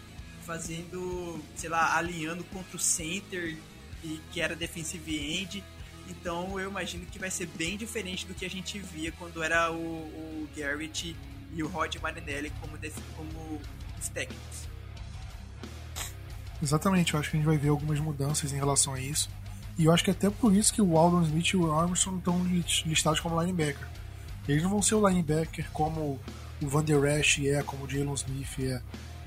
[0.45, 3.57] fazendo, sei lá, alinhando contra o center,
[4.03, 5.63] e que era defensive end.
[6.09, 9.71] Então eu imagino que vai ser bem diferente do que a gente via quando era
[9.71, 11.15] o, o Garrett
[11.53, 12.77] e o Rod Marinelli como,
[13.15, 13.61] como
[13.97, 14.72] os técnicos.
[16.63, 19.29] Exatamente, eu acho que a gente vai ver algumas mudanças em relação a isso.
[19.77, 22.41] E eu acho que até por isso que o Aldon Smith e o Armstrong estão
[22.85, 23.85] listados como linebacker.
[24.47, 26.17] Eles não vão ser o linebacker como
[26.61, 28.81] o Van Der Esch é, como o Jalen Smith é.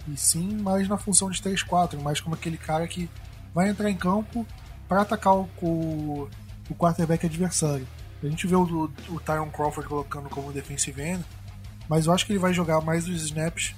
[0.09, 3.11] e sim mais na função de 3-4, mais como aquele cara que
[3.53, 4.47] vai entrar em campo
[4.89, 6.31] para atacar o, o,
[6.71, 7.87] o quarterback adversário.
[8.23, 11.25] A gente vê o, o Tyron Crawford colocando como defensive end,
[11.87, 13.75] mas eu acho que ele vai jogar mais os snaps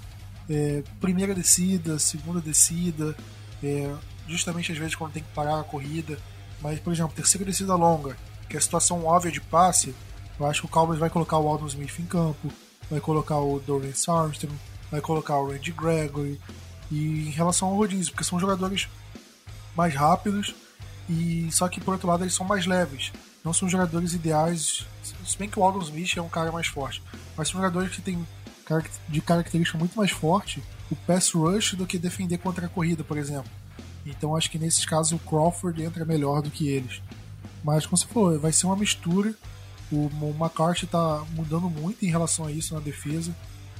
[0.48, 3.16] é, primeira descida, segunda descida,
[3.62, 3.94] é,
[4.26, 6.18] justamente às vezes quando tem que parar a corrida.
[6.60, 8.16] Mas, por exemplo, terceira descida longa,
[8.48, 9.94] que é a situação óbvia de passe,
[10.38, 12.52] eu acho que o Cowboys vai colocar o Aldon Smith em campo,
[12.90, 14.54] vai colocar o Dorian Armstrong,
[14.90, 16.40] vai colocar o Randy Gregory.
[16.90, 18.88] E em relação ao rodízio, porque são jogadores
[19.76, 20.54] mais rápidos
[21.08, 23.12] e só que por outro lado eles são mais leves.
[23.44, 27.02] Não são jogadores ideais, se bem que o Aldon Smith é um cara mais forte,
[27.36, 28.26] mas são jogadores que têm
[29.08, 33.18] de característica muito mais forte o pass rush do que defender contra a corrida, por
[33.18, 33.50] exemplo.
[34.06, 37.02] Então acho que nesses casos o Crawford entra melhor do que eles.
[37.62, 39.34] Mas como você falou, vai ser uma mistura.
[39.90, 43.34] O, McCarthy está mudando muito em relação a isso na defesa.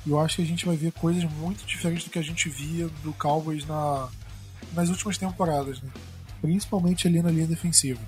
[0.07, 2.49] E eu acho que a gente vai ver coisas muito diferentes do que a gente
[2.49, 4.09] via do Cowboys na,
[4.75, 5.91] nas últimas temporadas, né?
[6.41, 8.01] principalmente ali na linha defensiva.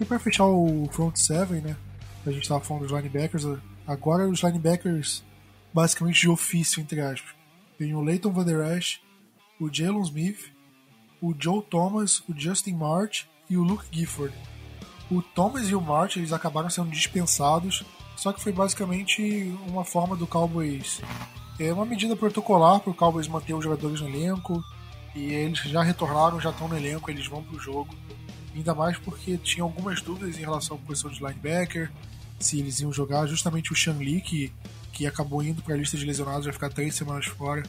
[0.00, 1.76] E para fechar o front seven, né?
[2.26, 3.44] A gente estava falando dos linebackers.
[3.86, 5.22] Agora os linebackers
[5.72, 7.34] basicamente de ofício, entre aspas.
[7.78, 9.00] Tem o Leighton Van Der Esch,
[9.60, 10.52] o Jalen Smith,
[11.20, 14.34] o Joe Thomas, o Justin March e o Luke Gifford.
[15.10, 17.84] O Thomas e o March eles acabaram sendo dispensados,
[18.16, 21.00] só que foi basicamente uma forma do Cowboys.
[21.58, 24.62] É uma medida protocolar para o Cowboys manter os jogadores no elenco.
[25.14, 27.92] E eles já retornaram, já estão no elenco, eles vão para o jogo.
[28.54, 31.90] Ainda mais porque tinha algumas dúvidas em relação à posição de linebacker,
[32.38, 33.26] se eles iam jogar.
[33.26, 34.52] Justamente o Shang Li, que,
[34.98, 37.62] que acabou indo para a lista de lesionados, vai ficar três semanas fora.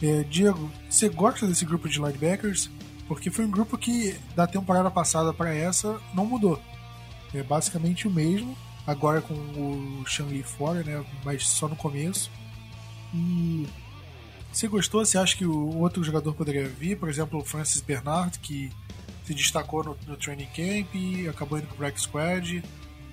[0.00, 2.70] É, Diego, você gosta desse grupo de linebackers?
[3.06, 6.58] Porque foi um grupo que da temporada passada para essa não mudou.
[7.34, 11.04] É basicamente o mesmo, agora com o Shang-Li fora, né?
[11.22, 12.30] Mas só no começo.
[13.12, 13.66] E
[14.50, 15.04] você gostou?
[15.04, 16.96] Você acha que o outro jogador poderia vir?
[16.96, 18.72] Por exemplo, o Francis Bernard, que
[19.26, 22.64] se destacou no, no training camp e acabou indo pro Black Squad.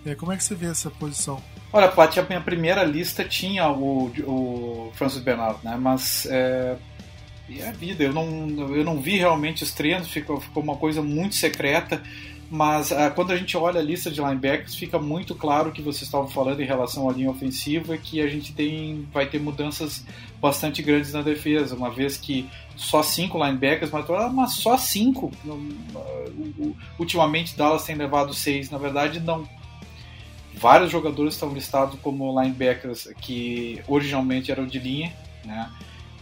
[0.06, 1.44] É, como é que você vê essa posição?
[1.72, 5.78] Olha, Paty, a minha primeira lista tinha o, o Francis Bernard, né?
[5.80, 6.78] Mas é,
[7.50, 11.02] é a vida, eu não, eu não vi realmente os treinos, ficou, ficou uma coisa
[11.02, 12.02] muito secreta.
[12.50, 16.04] Mas ah, quando a gente olha a lista de linebackers, fica muito claro que vocês
[16.04, 20.06] estavam falando em relação à linha ofensiva que a gente tem, vai ter mudanças
[20.40, 25.30] bastante grandes na defesa, uma vez que só cinco linebackers, mas, mas só cinco.
[26.98, 29.57] Ultimamente Dallas tem levado seis, na verdade não
[30.60, 35.14] vários jogadores estão listados como linebackers que originalmente eram de linha,
[35.46, 35.70] né?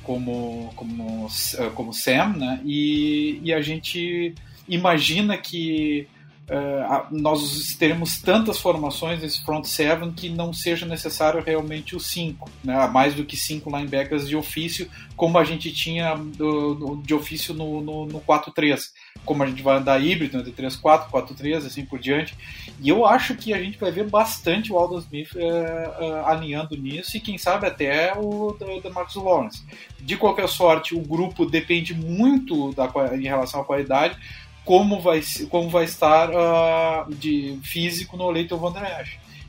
[0.03, 1.27] Como, como,
[1.73, 2.61] como Sam, né?
[2.63, 4.35] E, e a gente
[4.67, 6.07] imagina que
[6.49, 12.49] uh, nós teremos tantas formações nesse front seven que não seja necessário realmente os cinco,
[12.63, 12.87] né?
[12.87, 17.81] mais do que cinco linebackers de ofício, como a gente tinha do, de ofício no,
[17.81, 18.91] no, no 4-3,
[19.23, 22.35] como a gente vai andar híbrido entre 3-4, 4-3, assim por diante.
[22.81, 26.75] E eu acho que a gente vai ver bastante o Aldon Smith uh, uh, alinhando
[26.75, 29.63] nisso e quem sabe até o da Marcus Lawrence.
[29.99, 34.17] De qualquer sorte, o grupo depende muito da, em relação à qualidade,
[34.65, 38.73] como vai, como vai estar uh, de físico no Leighton Van.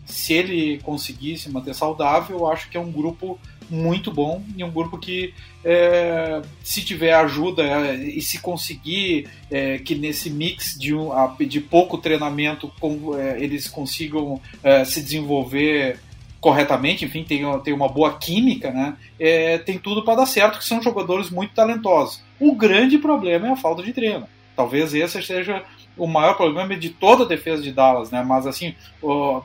[0.05, 4.63] Se ele conseguir se manter saudável, eu acho que é um grupo muito bom e
[4.63, 10.79] um grupo que, é, se tiver ajuda é, e se conseguir é, que nesse mix
[10.79, 15.99] de, um, de pouco treinamento com, é, eles consigam é, se desenvolver
[16.41, 18.97] corretamente, enfim, tem, tem uma boa química, né?
[19.19, 22.23] É, tem tudo para dar certo, que são jogadores muito talentosos.
[22.39, 24.29] O grande problema é a falta de treino.
[24.57, 25.63] Talvez esse seja
[25.97, 28.23] o maior problema de toda a defesa de Dallas, né?
[28.23, 28.75] Mas assim,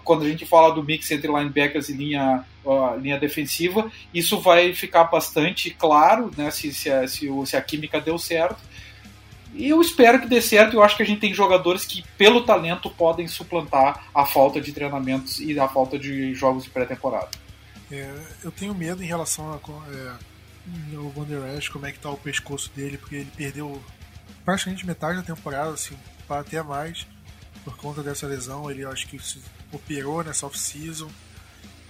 [0.03, 2.45] quando a gente fala do mix entre linebackers e linha,
[2.99, 6.49] linha defensiva, isso vai ficar bastante claro, né?
[6.51, 8.57] Se, se, a, se, se a química deu certo.
[9.53, 10.75] E eu espero que dê certo.
[10.75, 14.71] Eu acho que a gente tem jogadores que, pelo talento, podem suplantar a falta de
[14.71, 17.29] treinamentos e a falta de jogos de pré-temporada.
[17.91, 18.09] É,
[18.43, 19.59] eu tenho medo em relação
[19.91, 20.13] é,
[20.95, 21.25] o Van
[21.71, 23.81] como é que tá o pescoço dele, porque ele perdeu
[24.43, 27.05] praticamente metade da temporada, assim, para até mais,
[27.63, 28.69] por conta dessa lesão.
[28.69, 31.09] Ele acho que se operou nessa off-season.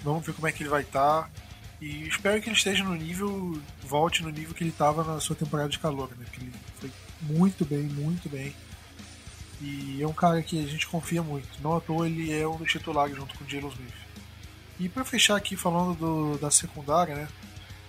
[0.04, 1.24] Vamos ver como é que ele vai estar.
[1.24, 1.30] Tá.
[1.82, 5.36] E espero que ele esteja no nível, volte no nível que ele estava na sua
[5.36, 6.26] temporada de calor, né?
[6.32, 6.92] Que ele foi
[7.22, 8.56] muito bem, muito bem.
[9.60, 11.48] E é um cara que a gente confia muito.
[11.62, 13.94] Não à toa ele é um dos titulares junto com o Jalen Smith.
[14.80, 17.28] E para fechar aqui falando do, da secundária, né?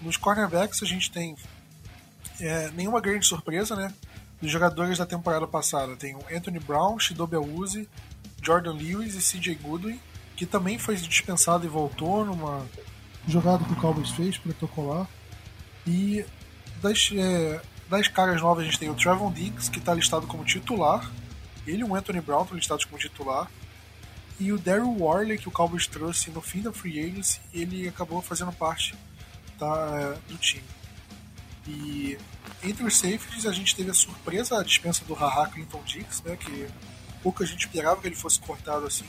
[0.01, 1.37] Nos cornerbacks a gente tem
[2.41, 3.93] é, nenhuma grande surpresa, né?
[4.43, 7.89] Dos jogadores da temporada passada tem o Anthony Brown, Shidobi Awuzie,
[8.43, 10.01] Jordan Lewis e CJ Goodwin,
[10.35, 12.67] que também foi dispensado e voltou numa
[13.29, 15.07] jogada que o Cowboys fez protocolar.
[15.87, 16.27] E
[16.83, 20.45] das, é, das caras novas a gente tem o Trevon Diggs, que está listado como
[20.45, 21.09] titular.
[21.65, 23.49] Ele e o Anthony Brown estão listados como titular.
[24.41, 28.21] E o Daryl Worley, que o Cowboys trouxe no fim da Free Agency, ele acabou
[28.21, 28.93] fazendo parte
[29.57, 30.65] da, do time.
[31.67, 32.19] E
[32.63, 36.37] entre os safeties a gente teve a surpresa, a dispensa do Haha Clinton Dix, né,
[36.37, 36.67] que
[37.23, 39.07] pouca gente esperava que ele fosse cortado assim.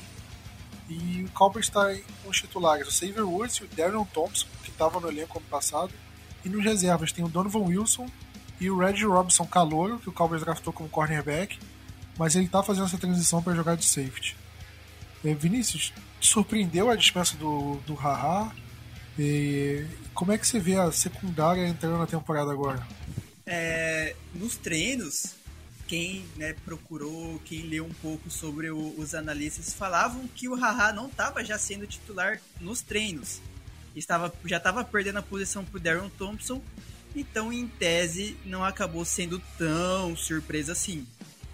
[0.89, 4.69] E o Cowboys está com os titulares, o Xavier Woods e o Darren Thompson, que
[4.69, 5.91] estavam no elenco ano passado.
[6.43, 8.07] E nos reservas tem o Donovan Wilson
[8.59, 11.57] e o Reggie Robinson Calouro, que o Cowboys draftou como cornerback,
[12.17, 14.35] mas ele está fazendo essa transição para jogar de safety.
[15.23, 18.51] É, Vinícius, surpreendeu a dispensa do, do Haha?
[19.17, 22.85] E como é que você vê a secundária entrando na temporada agora?
[23.45, 25.35] É, nos treinos,
[25.87, 30.91] quem né, procurou, quem leu um pouco sobre o, os analistas, falavam que o Haha
[30.91, 33.41] não estava já sendo titular nos treinos.
[33.95, 36.61] Estava, já estava perdendo a posição para Darren Thompson,
[37.15, 41.05] então em tese não acabou sendo tão surpresa assim.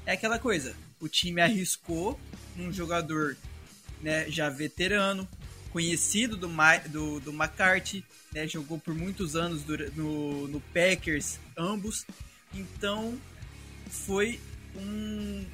[0.05, 2.17] É aquela coisa, o time arriscou
[2.57, 3.35] um jogador
[4.01, 5.27] né, já veterano,
[5.79, 6.49] conhecido do,
[6.89, 8.03] do, do McCarthy,
[8.33, 9.63] né, jogou por muitos anos
[9.95, 12.05] no, no Packers, ambos.
[12.53, 13.17] Então
[13.89, 14.41] foi
[14.75, 15.45] um,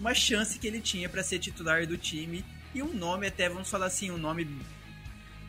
[0.00, 2.42] uma chance que ele tinha para ser titular do time.
[2.74, 4.48] E um nome até vamos falar assim um nome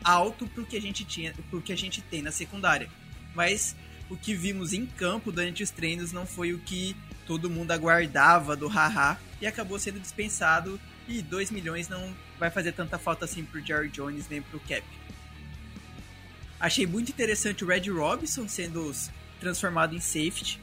[0.04, 2.90] alto pro que a gente tinha pro que a gente tem na secundária.
[3.34, 3.74] Mas
[4.10, 6.94] o que vimos em campo durante os treinos não foi o que
[7.26, 9.18] todo mundo aguardava do Haha.
[9.40, 10.78] E acabou sendo dispensado.
[11.08, 14.84] E 2 milhões não vai fazer tanta falta assim pro Jerry Jones nem pro Cap.
[16.58, 18.92] Achei muito interessante o Red Robinson sendo
[19.38, 20.60] transformado em safety.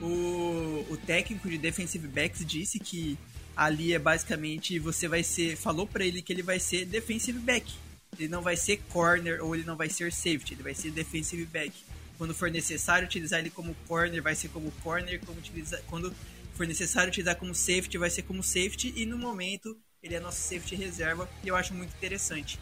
[0.00, 3.18] O, o técnico de defensive backs disse que
[3.56, 7.72] ali é basicamente você vai ser, falou para ele que ele vai ser defensive back.
[8.18, 11.44] Ele não vai ser corner ou ele não vai ser safety, ele vai ser defensive
[11.46, 11.72] back.
[12.18, 16.14] Quando for necessário utilizar ele como corner, vai ser como corner, como utiliza, quando
[16.54, 20.40] for necessário utilizar como safety, vai ser como safety e no momento ele é nosso
[20.40, 22.58] safety reserva e eu acho muito interessante.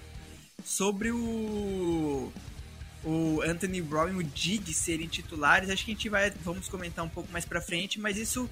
[0.65, 2.33] Sobre o
[3.05, 7.05] o Anthony Brown e o Dig serem titulares, acho que a gente vai vamos comentar
[7.05, 8.51] um pouco mais para frente, mas isso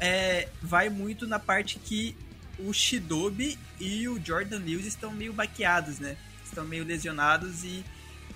[0.00, 2.16] é, vai muito na parte que
[2.58, 6.16] o Shidobi e o Jordan Lewis estão meio baqueados, né?
[6.44, 7.84] Estão meio lesionados e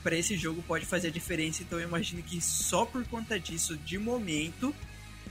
[0.02, 1.62] para esse jogo pode fazer a diferença.
[1.62, 4.74] Então eu imagino que só por conta disso, de momento,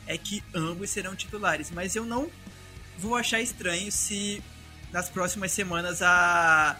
[0.07, 1.69] é que ambos serão titulares.
[1.69, 2.31] Mas eu não
[2.97, 4.43] vou achar estranho se
[4.91, 6.77] nas próximas semanas a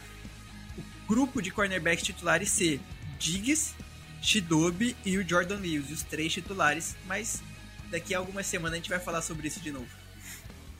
[0.77, 2.81] o grupo de cornerbacks titulares ser
[3.17, 3.73] Diggs,
[4.21, 7.41] Shidobi e o Jordan Lewis, os três titulares, mas
[7.89, 9.87] daqui a algumas semanas a gente vai falar sobre isso de novo.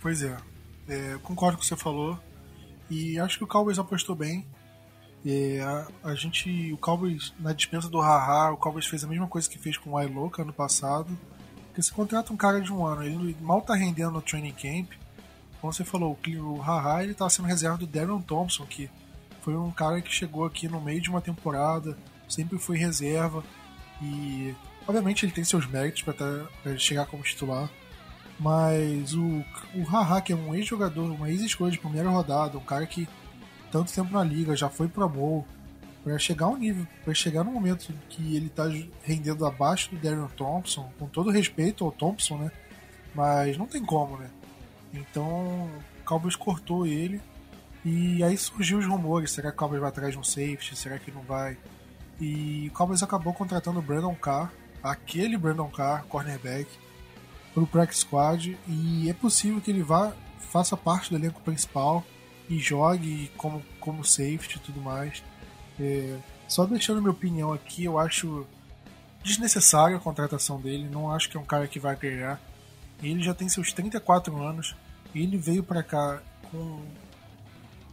[0.02, 0.38] Pois é,
[0.88, 2.20] é concordo com o que você falou
[2.90, 4.46] e acho que o Cowboys apostou bem.
[5.26, 9.28] É, a, a, gente, o Cowboys na dispensa do Haha, o Cowboys fez a mesma
[9.28, 11.18] coisa que fez com o Iloka ano passado.
[11.68, 14.92] Porque você contrata um cara de um ano, ele mal tá rendendo no training camp.
[15.68, 18.90] Como você falou, o, Haha ele tá sendo reserva do Darren Thompson, que
[19.42, 21.98] foi um cara que chegou aqui no meio de uma temporada,
[22.30, 23.44] sempre foi reserva
[24.02, 24.56] e
[24.88, 27.70] obviamente ele tem seus méritos para chegar como titular.
[28.40, 29.44] Mas o,
[29.76, 33.06] o Haha, que é um ex-jogador, uma ex-escolha de primeira rodada, um cara que
[33.70, 35.46] tanto tempo na liga, já foi pro Bowl,
[36.02, 38.64] para chegar um nível, para chegar no momento que ele tá
[39.04, 42.52] rendendo abaixo do Darren Thompson, com todo respeito ao Thompson, né?
[43.14, 44.30] Mas não tem como, né?
[44.94, 45.70] Então
[46.00, 47.22] o Cowboys cortou ele
[47.84, 50.76] e aí surgiu os rumores: será que o Cowboys vai atrás de um safety?
[50.76, 51.58] Será que não vai?
[52.20, 56.68] E o Cowboys acabou contratando o Brandon Carr, aquele Brandon Carr, cornerback,
[57.54, 58.58] para o practice squad.
[58.68, 62.04] E é possível que ele vá, faça parte do elenco principal
[62.50, 65.24] e jogue como, como safety e tudo mais.
[65.80, 66.18] É,
[66.48, 68.48] só deixando minha opinião aqui, eu acho
[69.24, 70.90] desnecessária a contratação dele.
[70.90, 72.40] Não acho que é um cara que vai ganhar.
[73.02, 74.76] Ele já tem seus 34 anos.
[75.14, 76.22] Ele veio para cá
[76.52, 76.82] com,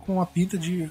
[0.00, 0.90] com a pinta de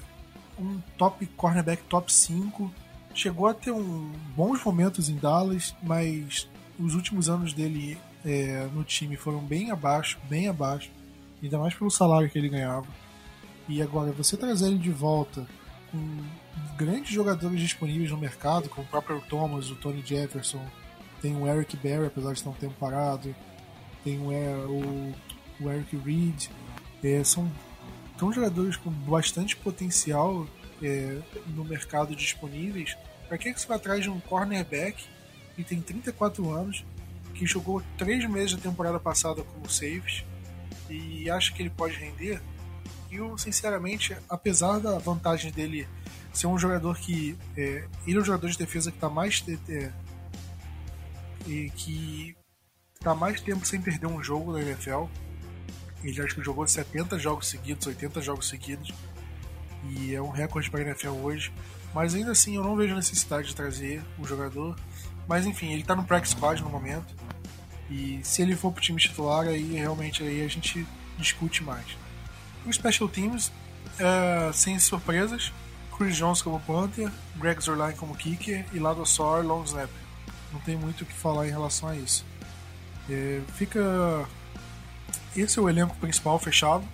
[0.58, 2.72] um top cornerback top 5
[3.14, 6.48] chegou a ter um, bons momentos em Dallas, mas
[6.78, 10.90] os últimos anos dele é, no time foram bem abaixo, bem abaixo,
[11.42, 12.86] ainda mais pelo salário que ele ganhava.
[13.68, 15.46] E agora você trazer ele de volta
[15.90, 15.98] com
[16.76, 20.64] grandes jogadores disponíveis no mercado, como o próprio Thomas, o Tony Jefferson,
[21.22, 23.34] tem o Eric Berry, apesar de estar um tempo parado,
[24.04, 25.14] tem o, é, o,
[25.60, 26.48] o Eric Reed,
[27.02, 27.50] é, são,
[28.18, 30.46] são jogadores com bastante potencial
[30.82, 32.96] é, no mercado disponíveis,
[33.26, 35.02] para que, que você vai atrás de um cornerback
[35.56, 36.84] que tem 34 anos,
[37.34, 40.24] que jogou 3 meses da temporada passada como safety
[40.88, 42.40] e acha que ele pode render?
[43.10, 45.88] Eu, sinceramente, apesar da vantagem dele
[46.32, 47.38] ser um jogador que.
[47.56, 49.44] É, ele é o jogador de defesa que está mais.
[49.68, 49.92] É,
[51.46, 52.36] e que
[53.04, 55.04] está mais tempo sem perder um jogo na NFL.
[56.02, 58.92] Ele acho que jogou 70 jogos seguidos, 80 jogos seguidos.
[59.90, 61.52] E é um recorde para a NFL hoje.
[61.94, 64.74] Mas ainda assim eu não vejo necessidade de trazer o jogador.
[65.28, 67.14] Mas enfim, ele está no practice squad no momento.
[67.90, 70.86] E se ele for para o time titular, aí realmente aí a gente
[71.18, 71.86] discute mais.
[72.64, 73.52] O Special Teams,
[73.98, 75.52] é, sem surpresas,
[75.96, 80.02] Chris Jones como punter, Greg Zerline como kicker e Lado Sor long snapper.
[80.50, 82.24] Não tem muito o que falar em relação a isso.
[83.08, 84.26] É, fica.
[85.36, 86.84] Esse é o elenco principal fechado.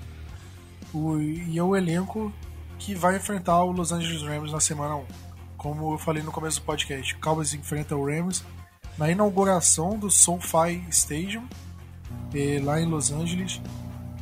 [0.93, 2.33] O, e é o elenco
[2.79, 5.07] que vai enfrentar o Los Angeles Rams na semana 1.
[5.57, 8.43] Como eu falei no começo do podcast, Cowboys enfrenta o Rams
[8.97, 11.47] na inauguração do SoFi Stadium,
[12.35, 13.61] é, lá em Los Angeles.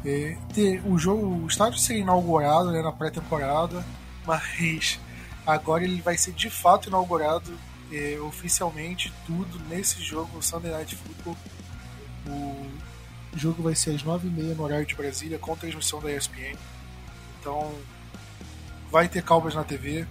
[0.04, 3.84] É, ter, o jogo, o estádio seria inaugurado né, na pré-temporada,
[4.26, 5.00] mas
[5.46, 7.52] agora ele vai ser de fato inaugurado
[7.92, 11.36] é, oficialmente tudo nesse jogo, Sunday Night Football.
[12.28, 16.56] O jogo vai ser às 9h30 no horário de Brasília, com transmissão da ESPN.
[17.40, 17.74] Então,
[18.90, 20.06] vai ter Cowboys na TV.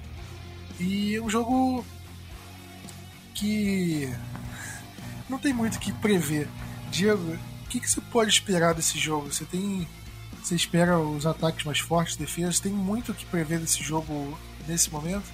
[0.79, 1.85] E é um jogo
[3.33, 4.13] que
[5.29, 6.47] não tem muito o que prever.
[6.89, 7.37] Diego,
[7.67, 9.31] o que, que você pode esperar desse jogo?
[9.31, 9.87] Você tem.
[10.41, 12.59] Você espera os ataques mais fortes, defesas?
[12.59, 14.37] Tem muito o que prever desse jogo
[14.67, 15.25] nesse momento?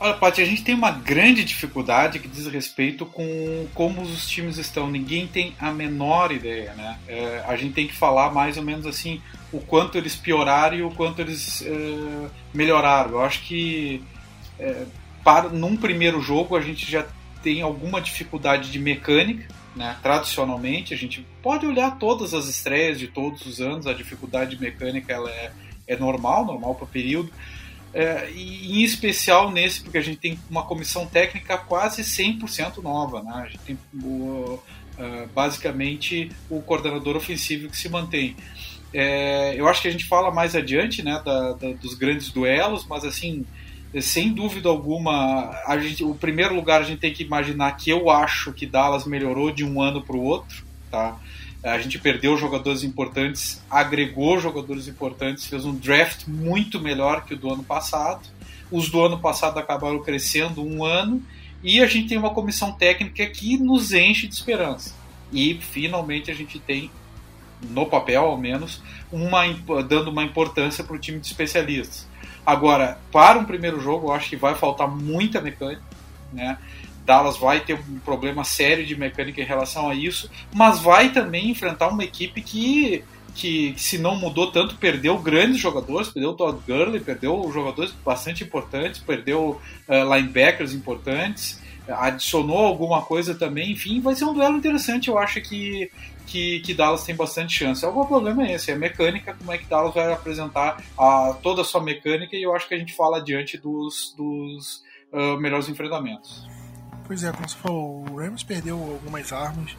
[0.00, 4.56] Olha, Paty, a gente tem uma grande dificuldade que diz respeito com como os times
[4.56, 4.88] estão.
[4.88, 7.00] Ninguém tem a menor ideia, né?
[7.08, 9.20] É, a gente tem que falar mais ou menos assim
[9.52, 13.10] o quanto eles pioraram e o quanto eles é, melhoraram.
[13.12, 14.00] Eu acho que
[14.60, 14.84] é,
[15.24, 17.04] para num primeiro jogo a gente já
[17.42, 19.96] tem alguma dificuldade de mecânica, né?
[20.00, 25.12] Tradicionalmente a gente pode olhar todas as estreias de todos os anos, a dificuldade mecânica
[25.12, 25.50] ela é,
[25.88, 27.32] é normal, normal para o período
[27.92, 33.22] é, e em especial nesse, porque a gente tem uma comissão técnica quase 100% nova.
[33.22, 33.32] Né?
[33.34, 34.60] A gente tem o,
[34.98, 38.36] uh, basicamente o coordenador ofensivo que se mantém.
[38.92, 42.86] É, eu acho que a gente fala mais adiante né, da, da, dos grandes duelos,
[42.86, 43.44] mas assim,
[44.00, 48.08] sem dúvida alguma, a gente, o primeiro lugar a gente tem que imaginar que eu
[48.10, 50.66] acho que Dallas melhorou de um ano para o outro.
[50.90, 51.18] Tá?
[51.62, 57.36] A gente perdeu jogadores importantes, agregou jogadores importantes, fez um draft muito melhor que o
[57.36, 58.28] do ano passado.
[58.70, 61.22] Os do ano passado acabaram crescendo um ano
[61.62, 64.94] e a gente tem uma comissão técnica que nos enche de esperança.
[65.32, 66.90] E finalmente a gente tem,
[67.70, 68.80] no papel ao menos,
[69.10, 69.42] uma,
[69.82, 72.06] dando uma importância para o time de especialistas.
[72.46, 75.82] Agora, para um primeiro jogo, eu acho que vai faltar muita mecânica.
[76.32, 76.56] Né?
[77.08, 81.48] Dallas vai ter um problema sério de mecânica em relação a isso, mas vai também
[81.48, 83.02] enfrentar uma equipe que,
[83.34, 88.44] que, se não mudou tanto, perdeu grandes jogadores, perdeu o Todd Gurley, perdeu jogadores bastante
[88.44, 95.08] importantes, perdeu uh, linebackers importantes, adicionou alguma coisa também, enfim, vai ser um duelo interessante,
[95.08, 95.90] eu acho que,
[96.26, 97.86] que, que, Dallas tem bastante chance.
[97.86, 101.62] O problema é esse, é a mecânica, como é que Dallas vai apresentar a, toda
[101.62, 105.70] a sua mecânica, e eu acho que a gente fala adiante dos, dos uh, melhores
[105.70, 106.57] enfrentamentos.
[107.08, 109.74] Pois é, como você falou, o Rams perdeu algumas armas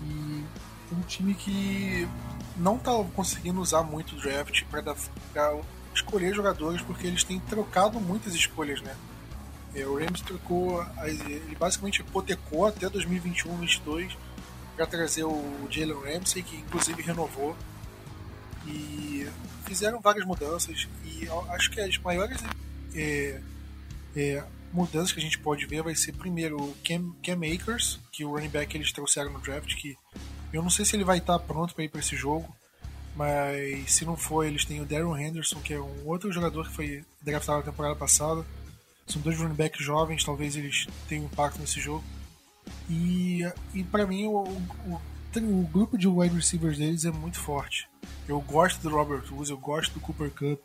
[0.00, 0.42] e
[0.90, 2.08] um time que
[2.56, 5.60] não está conseguindo usar muito o draft para
[5.94, 8.96] escolher jogadores porque eles têm trocado muitas escolhas, né?
[9.74, 14.16] É, o Rams trocou, ele basicamente hipotecou até 2021-22
[14.74, 17.54] para trazer o Jalen Ramsey, que inclusive renovou.
[18.66, 19.28] E
[19.66, 22.42] fizeram várias mudanças e acho que as maiores
[22.94, 23.40] é,
[24.16, 28.24] é, mudanças que a gente pode ver vai ser primeiro o Cam, Cam Akers, que
[28.24, 29.96] o running back eles trouxeram no draft, que
[30.52, 32.54] eu não sei se ele vai estar pronto para ir para esse jogo,
[33.14, 36.74] mas se não for, eles têm o Darren Henderson, que é um outro jogador que
[36.74, 38.44] foi draftado na temporada passada.
[39.06, 42.04] São dois running backs jovens, talvez eles tenham impacto nesse jogo.
[42.88, 43.40] E,
[43.74, 45.00] e para mim, o, o,
[45.36, 47.88] o, grupo de wide receivers deles é muito forte.
[48.26, 50.60] Eu gosto do Robert Woods, eu gosto do Cooper Cup,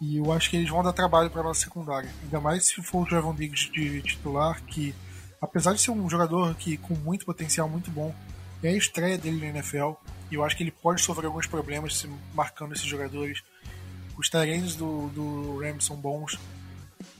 [0.00, 2.10] e eu acho que eles vão dar trabalho para nossa secundária.
[2.22, 4.94] Ainda mais se for o Trevon Diggs de titular, que
[5.40, 8.14] apesar de ser um jogador que com muito potencial, muito bom,
[8.62, 9.92] é a estreia dele na NFL.
[10.30, 13.42] E eu acho que ele pode sofrer alguns problemas se marcando esses jogadores.
[14.18, 16.38] Os Tyrants do, do Rams são bons.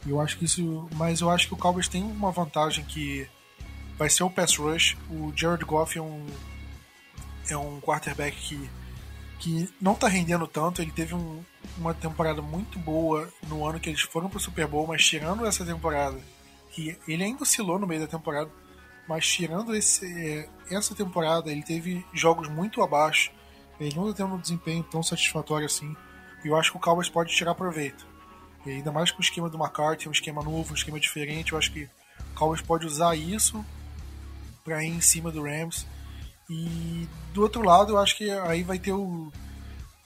[0.06, 0.88] Eu acho que isso.
[0.94, 3.28] Mas eu acho que o Cowboys tem uma vantagem que
[3.96, 4.96] vai ser o pass rush.
[5.08, 6.26] O Jared Goff é um,
[7.48, 8.70] é um quarterback que
[9.38, 10.82] que não tá rendendo tanto.
[10.82, 11.42] Ele teve um,
[11.78, 15.64] uma temporada muito boa no ano que eles foram pro Super Bowl, mas tirando essa
[15.64, 16.18] temporada,
[16.70, 18.50] que ele ainda oscilou no meio da temporada,
[19.08, 23.30] mas tirando esse, é, essa temporada, ele teve jogos muito abaixo.
[23.78, 25.94] Ele não tá tendo um desempenho tão satisfatório assim.
[26.44, 28.06] E eu acho que o Cowboys pode tirar proveito.
[28.64, 31.52] E ainda mais com o esquema do McCarthy, um esquema novo, um esquema diferente.
[31.52, 33.64] Eu acho que o Cowboys pode usar isso
[34.64, 35.86] para ir em cima do Rams.
[36.50, 39.30] E do outro lado, eu acho que aí vai ter o,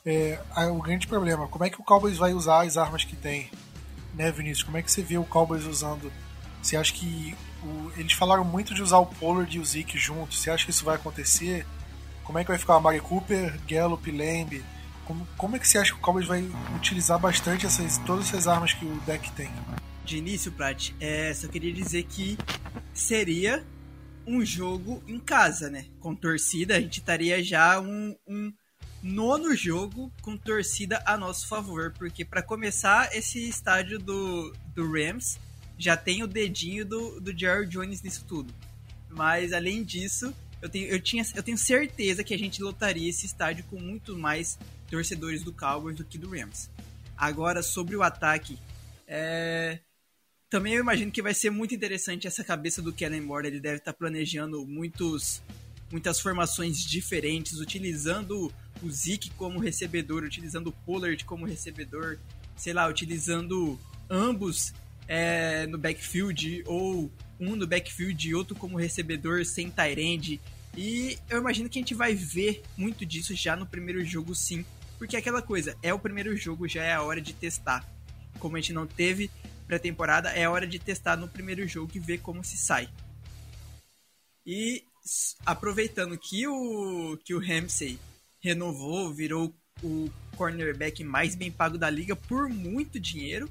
[0.05, 0.38] é,
[0.70, 1.48] o grande problema.
[1.48, 3.51] Como é que o Cowboys vai usar as armas que tem?
[4.14, 4.64] Né, Vinícius?
[4.64, 6.12] Como é que você vê o Cowboys usando?
[6.62, 10.40] Você acha que o, eles falaram muito de usar o Pollard e o Zeke juntos.
[10.40, 11.66] Você acha que isso vai acontecer?
[12.24, 14.62] Como é que vai ficar a Mari Cooper, Gallup, Lamb?
[15.05, 18.46] Como, como é que você acha que o Cowboys vai utilizar bastante essas, todas essas
[18.46, 19.51] armas que o deck tem?
[20.05, 22.38] De início, Prat, é, só queria dizer que
[22.92, 23.64] seria
[24.26, 25.86] um jogo em casa, né?
[25.98, 28.53] Com torcida, a gente estaria já um, um
[29.03, 35.38] nono jogo com torcida a nosso favor, porque para começar esse estádio do, do Rams
[35.78, 38.53] já tem o dedinho do, do Jerry Jones nisso tudo.
[39.09, 43.24] Mas além disso, eu tenho, eu, tinha, eu tenho certeza que a gente lotaria esse
[43.24, 44.59] estádio com muito mais
[44.90, 46.68] torcedores do Cowboys do que do Rams.
[47.16, 48.59] Agora, sobre o ataque,
[49.07, 49.78] é...
[50.51, 53.46] também eu imagino que vai ser muito interessante essa cabeça do Kellen Moore.
[53.46, 55.42] Ele deve estar planejando muitos,
[55.90, 58.53] muitas formações diferentes, utilizando
[58.83, 62.18] o Zeke como recebedor, utilizando o Pollard como recebedor,
[62.57, 63.78] sei lá, utilizando
[64.09, 64.72] ambos
[65.07, 70.41] é, no backfield, ou um no backfield e outro como recebedor sem Tyrande.
[70.76, 74.64] E eu imagino que a gente vai ver muito disso já no primeiro jogo, sim.
[74.99, 77.85] Porque é aquela coisa, é o primeiro jogo, já é a hora de testar.
[78.39, 79.31] Como a gente não teve
[79.66, 82.89] pré-temporada, é a hora de testar no primeiro jogo e ver como se sai.
[84.47, 84.85] E
[85.45, 87.99] aproveitando que o, que o Ramsey
[88.41, 93.49] renovou, virou o cornerback mais bem pago da liga por muito dinheiro.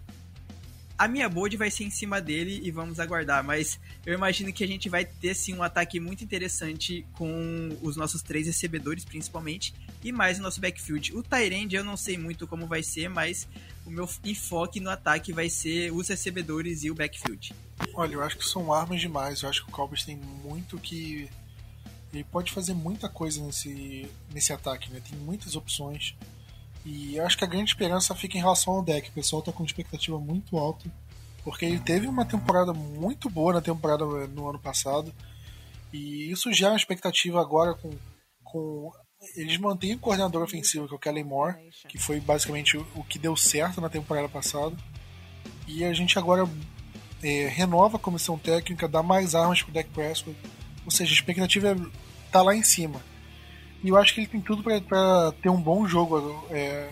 [0.98, 4.66] A minha bold vai ser em cima dele e vamos aguardar, mas eu imagino que
[4.66, 9.74] a gente vai ter sim um ataque muito interessante com os nossos três recebedores, principalmente,
[10.04, 11.16] e mais o nosso backfield.
[11.16, 13.48] O Tyrande eu não sei muito como vai ser, mas
[13.86, 17.54] o meu enfoque no ataque vai ser os recebedores e o backfield.
[17.94, 19.42] Olha, eu acho que são armas demais.
[19.42, 21.30] Eu acho que o Cowboys tem muito que
[22.14, 25.02] ele pode fazer muita coisa nesse, nesse ataque, né?
[25.08, 26.16] Tem muitas opções.
[26.86, 29.10] E eu acho que a grande esperança fica em relação ao deck.
[29.10, 30.90] O pessoal tá com expectativa muito alta.
[31.44, 35.14] Porque ele teve uma temporada muito boa na temporada no ano passado.
[35.94, 37.92] E isso gera uma expectativa agora com.
[38.44, 38.92] com
[39.36, 41.58] eles mantêm o coordenador ofensivo, que é o Kellen Moore,
[41.90, 44.76] que foi basicamente o que deu certo na temporada passada.
[45.68, 46.50] E a gente agora
[47.22, 50.38] é, renova a comissão técnica, dá mais armas pro deck Prescott
[50.86, 51.76] ou seja, a expectativa
[52.32, 53.02] tá lá em cima.
[53.84, 56.92] E eu acho que ele tem tudo para ter um bom jogo é,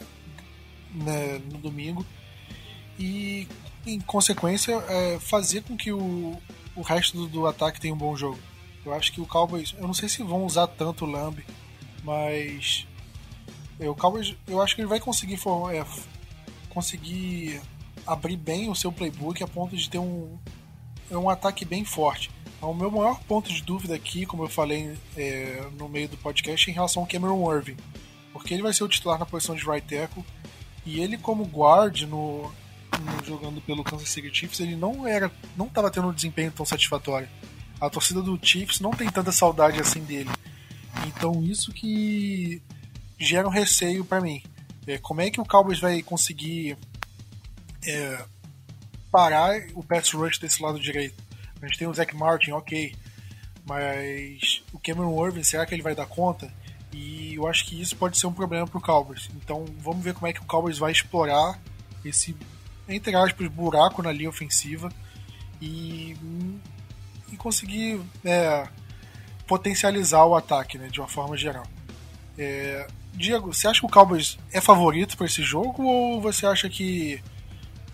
[0.94, 2.06] né, no domingo.
[2.98, 3.48] E,
[3.86, 6.38] em consequência, é, fazer com que o,
[6.76, 8.40] o resto do, do, ataque tenha um bom jogo.
[8.86, 9.76] Eu acho que o Cowboys.
[9.78, 11.44] Eu não sei se vão usar tanto o Lamb,
[12.04, 12.88] mas.
[13.80, 15.86] É, o Cowboys, eu acho que ele vai conseguir, for, é,
[16.70, 17.62] conseguir
[18.06, 20.40] abrir bem o seu playbook a ponto de ter um,
[21.12, 22.32] é um ataque bem forte.
[22.62, 26.68] O meu maior ponto de dúvida aqui, como eu falei é, no meio do podcast,
[26.68, 27.78] é em relação ao Cameron Irving.
[28.34, 30.26] Porque ele vai ser o titular na posição de right tackle.
[30.86, 35.68] E ele, como guard, no, no jogando pelo Kansas City Chiefs, ele não era, não
[35.68, 37.30] estava tendo um desempenho tão satisfatório.
[37.80, 40.30] A torcida do Chiefs não tem tanta saudade assim dele.
[41.08, 42.62] Então isso que
[43.20, 44.42] gera um receio para mim.
[44.88, 46.78] É, como é que o Cowboys vai conseguir
[47.86, 48.26] é,
[49.12, 51.27] parar o pass rush desse lado direito?
[51.62, 52.96] A gente tem o Zach Martin, ok.
[53.66, 56.52] Mas o Cameron Irving, será que ele vai dar conta?
[56.94, 59.30] E eu acho que isso pode ser um problema pro Cowboys.
[59.36, 61.60] Então vamos ver como é que o Cowboys vai explorar
[62.04, 62.36] esse,
[62.88, 64.90] entre aspas, buraco na linha ofensiva
[65.62, 66.16] e,
[67.32, 68.68] e conseguir é,
[69.46, 71.66] potencializar o ataque né, de uma forma geral.
[72.38, 76.70] É, Diego, você acha que o Cowboys é favorito para esse jogo ou você acha
[76.70, 77.22] que,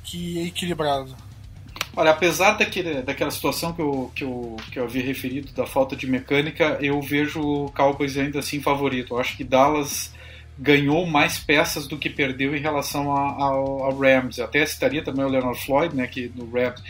[0.03, 1.15] que é equilibrado?
[1.95, 5.95] Olha, apesar daquele, daquela situação que eu, que, eu, que eu havia referido, da falta
[5.95, 9.13] de mecânica, eu vejo o Cowboys ainda assim favorito.
[9.13, 10.11] Eu acho que Dallas
[10.57, 14.39] ganhou mais peças do que perdeu em relação ao, Rams.
[14.39, 16.81] Até citaria também o Leonard Floyd, né, que, no Rams,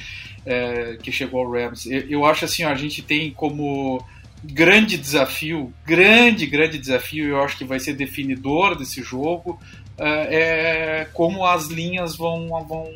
[0.45, 1.85] é, que chegou ao Rams.
[1.85, 4.01] Eu, eu acho assim, a gente tem como
[4.41, 9.59] grande desafio, grande, grande desafio, eu acho que vai ser definidor desse jogo,
[9.97, 12.93] é, é como as linhas vão, vão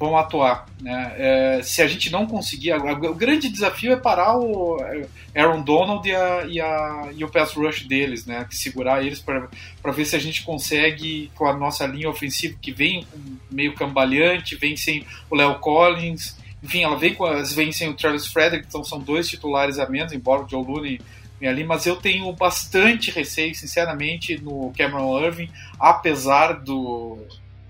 [0.00, 0.64] vão atuar.
[0.80, 1.14] Né?
[1.18, 4.78] É, se a gente não conseguir, o grande desafio é parar o
[5.36, 8.46] Aaron Donald e, a, e, a, e o pass rush deles, né?
[8.50, 13.06] segurar eles para ver se a gente consegue, com a nossa linha ofensiva que vem
[13.50, 18.26] meio cambaleante, vem sem o Léo Collins, enfim, ela vem, com, vem sem o Travis
[18.26, 20.98] Frederick, então são dois titulares a menos, embora o Joe Looney
[21.42, 25.48] ali, mas eu tenho bastante receio, sinceramente, no Cameron Irving,
[25.78, 27.18] apesar do,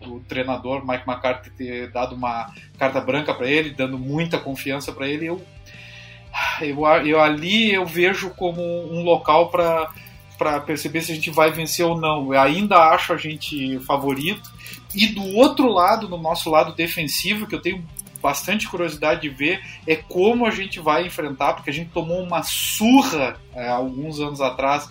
[0.01, 5.09] do treinador Mike McCarthy ter dado uma carta branca para ele, dando muita confiança para
[5.09, 5.41] ele, eu
[6.61, 9.91] eu, eu ali eu vejo como um local para
[10.39, 12.33] para perceber se a gente vai vencer ou não.
[12.33, 14.51] Eu ainda acho a gente favorito.
[14.95, 17.87] E do outro lado, no nosso lado defensivo, que eu tenho
[18.23, 22.43] bastante curiosidade de ver, é como a gente vai enfrentar, porque a gente tomou uma
[22.43, 24.91] surra é, alguns anos atrás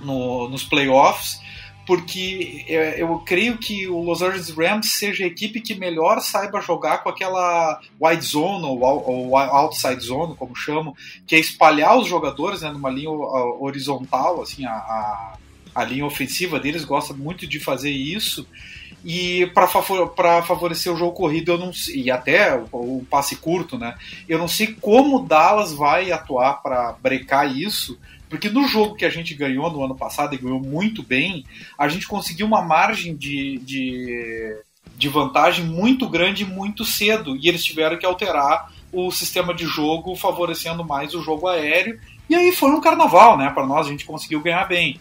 [0.00, 1.38] no, nos playoffs
[1.86, 6.98] porque eu creio que o Los Angeles Rams seja a equipe que melhor saiba jogar
[6.98, 10.94] com aquela wide zone ou, outside zone, como chamam,
[11.26, 15.36] que é espalhar os jogadores né, numa linha horizontal, assim, a, a,
[15.76, 18.46] a linha ofensiva deles gosta muito de fazer isso.
[19.04, 20.12] E para favor,
[20.44, 23.94] favorecer o jogo corrido, eu não e até o, o, passe curto, né?
[24.28, 27.96] Eu não sei como Dallas vai atuar para brecar isso,
[28.28, 31.44] porque no jogo que a gente ganhou no ano passado e ganhou muito bem,
[31.78, 34.56] a gente conseguiu uma margem de, de,
[34.96, 37.36] de vantagem muito grande muito cedo.
[37.36, 42.00] E eles tiveram que alterar o sistema de jogo, favorecendo mais o jogo aéreo.
[42.28, 43.50] E aí foi um carnaval, né?
[43.50, 44.98] Para nós, a gente conseguiu ganhar bem.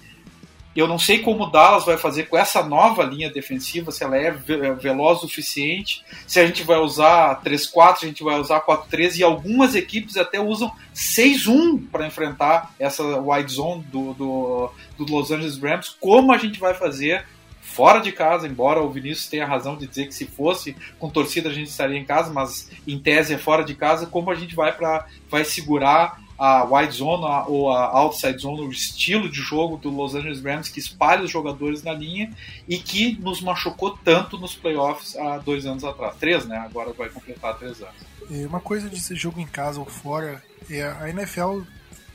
[0.75, 4.17] Eu não sei como o Dallas vai fazer com essa nova linha defensiva, se ela
[4.17, 9.17] é veloz o suficiente, se a gente vai usar 3-4, a gente vai usar 4-3,
[9.17, 15.31] e algumas equipes até usam 6-1 para enfrentar essa wide zone do, do, do Los
[15.31, 15.95] Angeles Rams.
[15.97, 17.25] Como a gente vai fazer
[17.61, 21.49] fora de casa, embora o Vinícius tenha razão de dizer que se fosse com torcida
[21.49, 24.55] a gente estaria em casa, mas em tese é fora de casa, como a gente
[24.55, 29.77] vai para vai segurar a wide zone ou a outside zone, o estilo de jogo
[29.77, 32.31] do Los Angeles Rams que espalha os jogadores na linha
[32.67, 36.15] e que nos machucou tanto nos playoffs há dois anos atrás.
[36.17, 36.57] Três, né?
[36.57, 37.95] Agora vai completar três anos.
[38.29, 41.61] Uma coisa de ser jogo em casa ou fora, é a NFL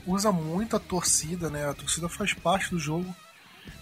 [0.06, 1.68] usa muito a torcida, né?
[1.68, 3.14] A torcida faz parte do jogo.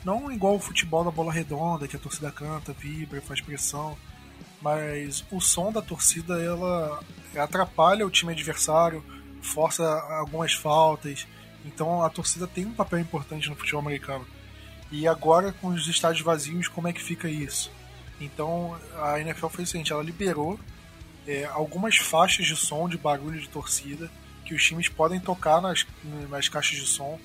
[0.04, 3.96] Não igual o futebol da bola redonda, que a torcida canta, vibra, faz pressão.
[4.60, 7.00] Mas o som da torcida, ela
[7.36, 9.02] atrapalha o time adversário,
[9.42, 9.84] força
[10.18, 11.26] algumas faltas.
[11.64, 14.26] Então a torcida tem um papel importante no futebol americano.
[14.90, 17.70] E agora com os estádios vazios, como é que fica isso?
[18.20, 20.58] Então a NFL fez o seguinte: ela liberou
[21.26, 24.10] é, algumas faixas de som, de barulho de torcida,
[24.44, 25.86] que os times podem tocar nas,
[26.30, 27.18] nas caixas de som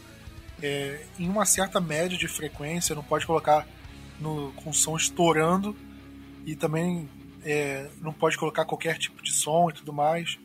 [0.64, 3.68] é, em uma certa média de frequência, não pode colocar
[4.20, 5.76] no, com som estourando
[6.45, 7.09] e também
[7.43, 10.39] é, não pode colocar qualquer tipo de som e tudo mais.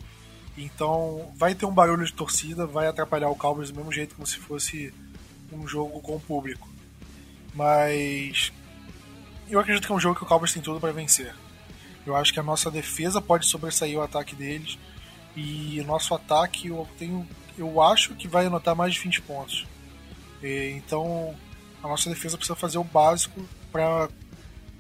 [0.59, 4.27] Então vai ter um barulho de torcida, vai atrapalhar o Cowboys do mesmo jeito como
[4.27, 4.93] se fosse
[5.53, 6.69] um jogo com o público.
[7.55, 8.53] Mas
[9.49, 11.35] eu acredito que é um jogo que o Cowboys tem tudo para vencer.
[12.05, 14.79] Eu acho que a nossa defesa pode sobressair o ataque deles
[15.37, 19.67] e o nosso ataque eu tenho eu acho que vai anotar mais de 20 pontos.
[20.43, 21.35] E, então
[21.83, 23.41] a nossa defesa precisa fazer o básico
[23.71, 24.09] para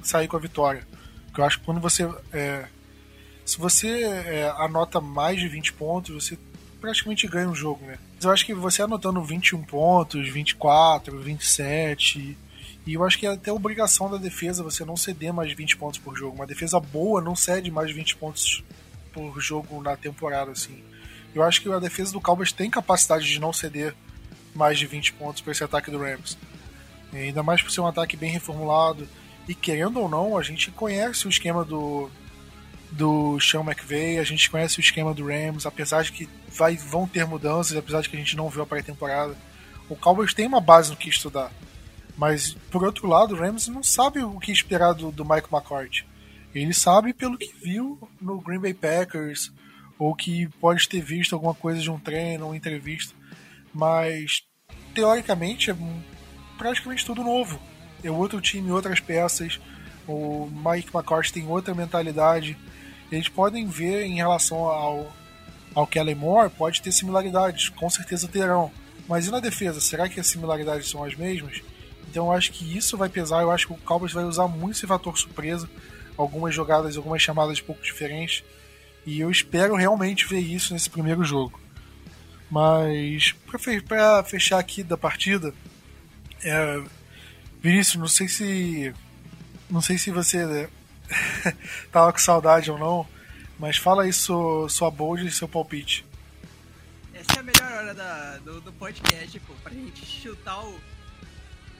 [0.02, 0.86] sair com a vitória.
[1.26, 2.66] Porque eu acho que quando você é,
[3.48, 6.38] se você é, anota mais de 20 pontos, você
[6.82, 7.98] praticamente ganha um jogo, né?
[8.14, 12.36] Mas eu acho que você anotando 21 pontos, 24, 27,
[12.86, 15.78] e eu acho que é até obrigação da defesa você não ceder mais de 20
[15.78, 16.36] pontos por jogo.
[16.36, 18.62] Uma defesa boa não cede mais de 20 pontos
[19.14, 20.84] por jogo na temporada, assim.
[21.34, 23.94] Eu acho que a defesa do Cowboys tem capacidade de não ceder
[24.54, 26.36] mais de 20 pontos para esse ataque do Rams.
[27.14, 29.08] Ainda mais por ser um ataque bem reformulado.
[29.48, 32.10] E querendo ou não, a gente conhece o esquema do,
[32.90, 37.06] do Sean McVay, a gente conhece o esquema do Rams, apesar de que vai, vão
[37.06, 39.36] ter mudanças, apesar de que a gente não viu a pré-temporada.
[39.88, 41.50] O Cowboys tem uma base no que estudar.
[42.16, 46.04] Mas, por outro lado, o Rams não sabe o que esperar do, do Mike McCarthy.
[46.54, 49.52] Ele sabe pelo que viu no Green Bay Packers,
[49.98, 53.14] ou que pode ter visto alguma coisa de um treino, uma entrevista.
[53.72, 54.42] Mas,
[54.94, 55.76] teoricamente, é
[56.56, 57.60] praticamente tudo novo.
[58.02, 59.60] É outro time, outras peças.
[60.06, 62.56] O Mike McCarthy tem outra mentalidade
[63.10, 65.12] eles podem ver em relação ao,
[65.74, 68.70] ao Kellen Moore, pode ter similaridades, com certeza terão.
[69.08, 71.62] Mas e na defesa, será que as similaridades são as mesmas?
[72.10, 74.76] Então eu acho que isso vai pesar, eu acho que o Cowboys vai usar muito
[74.76, 75.68] esse fator surpresa,
[76.16, 78.44] algumas jogadas, algumas chamadas um pouco diferentes,
[79.06, 81.60] e eu espero realmente ver isso nesse primeiro jogo.
[82.50, 83.34] Mas
[83.86, 85.52] para fechar aqui da partida,
[86.42, 86.82] é,
[87.60, 88.94] Vinícius, não sei se
[89.68, 90.68] não sei se você
[91.90, 93.06] tava com saudade ou não.
[93.58, 96.06] Mas fala aí sua, sua bold e seu palpite.
[97.12, 100.70] Essa é a melhor hora da, do, do podcast, pô, pra gente chutar o,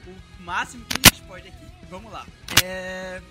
[0.05, 1.65] o máximo que a gente pode aqui.
[1.89, 2.25] Vamos lá.
[2.63, 3.21] É.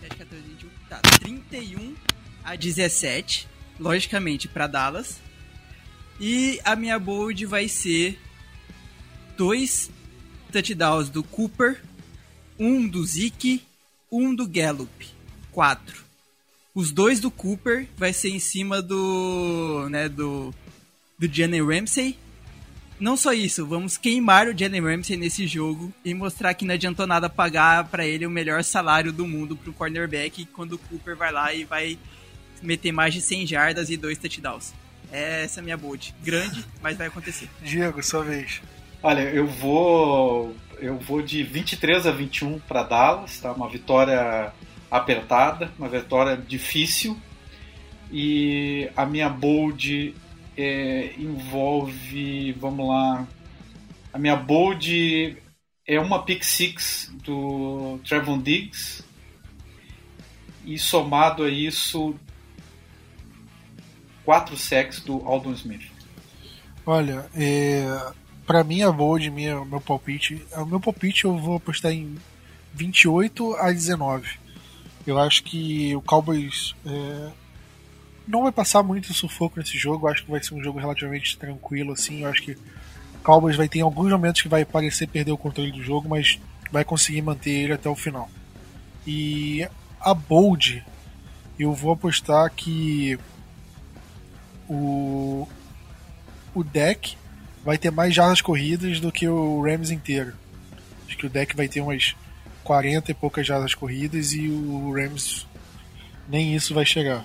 [0.00, 0.70] 7, 14, 21.
[0.88, 1.96] Tá, 31
[2.44, 3.48] a 17.
[3.80, 5.20] Logicamente, pra Dallas.
[6.20, 8.18] E a minha bold vai ser
[9.36, 9.90] dois
[10.52, 11.80] touchdowns do Cooper,
[12.58, 13.64] um do Zeke,
[14.10, 15.17] um do Gallup.
[15.52, 16.04] 4.
[16.74, 20.54] Os dois do Cooper vai ser em cima do, né, do
[21.18, 22.16] do Jalen Ramsey.
[23.00, 27.06] Não só isso, vamos queimar o Jalen Ramsey nesse jogo e mostrar que não adiantou
[27.06, 31.32] nada pagar para ele o melhor salário do mundo pro cornerback quando o Cooper vai
[31.32, 31.98] lá e vai
[32.60, 34.74] meter mais de 100 jardas e dois touchdowns.
[35.12, 36.12] Essa é a minha bold.
[36.22, 37.48] Grande, mas vai acontecer.
[37.62, 38.60] Diego, sua vez.
[39.00, 43.52] Olha, eu vou eu vou de 23 a 21 para Dallas, tá?
[43.52, 44.52] Uma vitória
[44.90, 47.18] apertada, uma vitória difícil.
[48.10, 50.14] E a minha bold
[50.56, 53.26] é, envolve, vamos lá,
[54.12, 55.36] a minha bold
[55.86, 59.04] é uma pick six do Trevon Diggs
[60.64, 62.14] e somado a isso
[64.24, 65.90] quatro sacks do Aldon Smith.
[66.84, 68.12] Olha, é,
[68.46, 72.14] para mim a bold, minha, meu palpite, o meu palpite eu vou apostar em
[72.74, 74.38] 28 a 19.
[75.08, 77.30] Eu acho que o Cowboys é,
[78.26, 80.06] não vai passar muito sufoco nesse jogo.
[80.06, 82.24] Eu acho que vai ser um jogo relativamente tranquilo assim.
[82.24, 82.58] Eu acho que o
[83.22, 86.38] Cowboys vai ter alguns momentos que vai parecer perder o controle do jogo, mas
[86.70, 88.28] vai conseguir manter ele até o final.
[89.06, 89.66] E
[89.98, 90.84] a bold,
[91.58, 93.18] eu vou apostar que
[94.68, 95.48] o
[96.54, 97.16] o deck
[97.64, 100.34] vai ter mais jardas corridas do que o Rams inteiro.
[101.06, 102.14] Acho que o deck vai ter umas
[102.68, 105.46] 40 e poucas jardas corridas e o Rams
[106.28, 107.24] nem isso vai chegar.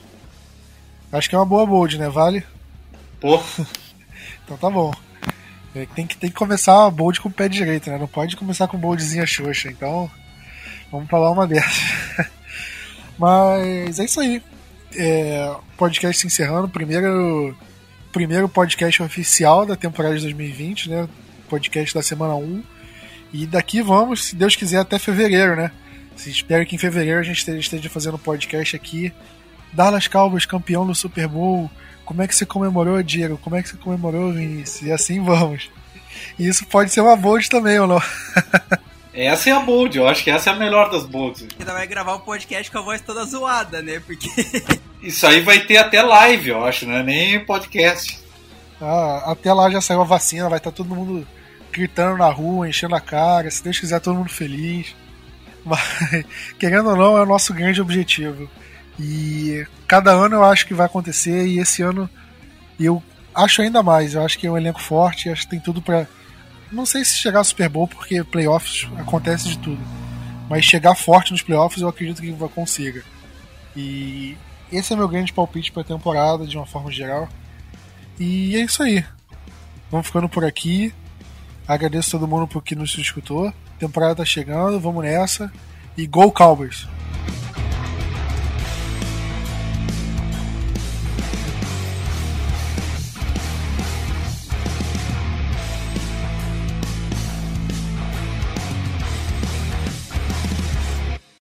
[1.12, 2.08] Acho que é uma boa bold, né?
[2.08, 2.46] Vale?
[3.20, 3.44] Pô.
[4.42, 4.94] então tá bom.
[5.76, 7.98] É, tem, que, tem que começar a bold com o pé direito, né?
[7.98, 9.70] Não pode começar com boldzinha xoxa.
[9.70, 10.10] Então,
[10.90, 11.78] vamos falar uma dessas.
[13.20, 14.42] Mas é isso aí.
[14.96, 16.70] É, podcast se encerrando.
[16.70, 17.54] Primeiro,
[18.14, 21.10] primeiro podcast oficial da temporada de 2020, né?
[21.50, 22.64] Podcast da semana 1.
[23.34, 25.72] E daqui vamos, se Deus quiser, até fevereiro, né?
[26.16, 29.12] Espero que em fevereiro a gente esteja fazendo podcast aqui.
[29.74, 31.70] Dallas Cowboys campeão do Super Bowl.
[32.06, 33.40] Como é que você comemorou, Diego?
[33.40, 34.84] Como é que você comemorou, Vinícius?
[34.84, 35.72] E assim vamos.
[36.38, 38.02] E isso pode ser uma bold também, ou não?
[39.14, 41.46] Essa é a bold, eu acho que essa é a melhor das bolds.
[41.60, 44.00] Ainda vai gravar o um podcast com a voz toda zoada, né?
[44.00, 44.28] Porque.
[45.04, 47.04] Isso aí vai ter até live, eu acho, né?
[47.04, 48.20] Nem podcast.
[48.82, 51.28] Ah, até lá já saiu a vacina, vai estar todo mundo
[51.74, 54.96] gritando na rua, enchendo a cara, se Deus quiser, todo mundo feliz.
[55.66, 55.82] Mas,
[56.60, 58.50] querendo ou não, é o nosso grande objetivo.
[59.00, 62.10] E cada ano eu acho que vai acontecer, e esse ano
[62.80, 63.02] eu
[63.34, 64.14] acho ainda mais.
[64.14, 66.08] Eu acho que é um elenco forte, acho que tem tudo para
[66.72, 69.82] Não sei se chegar ao Super Bowl, porque playoffs acontece de tudo.
[70.50, 73.04] Mas chegar forte nos playoffs eu acredito que vai consiga.
[73.76, 74.38] E
[74.72, 77.28] esse é meu grande palpite para a temporada, de uma forma geral.
[78.20, 79.04] E é isso aí.
[79.90, 80.94] Vamos ficando por aqui.
[81.68, 83.54] Agradeço todo mundo por que nos escutou.
[83.80, 85.52] Temporada tá chegando, vamos nessa.
[85.98, 86.88] E Go Cowboys!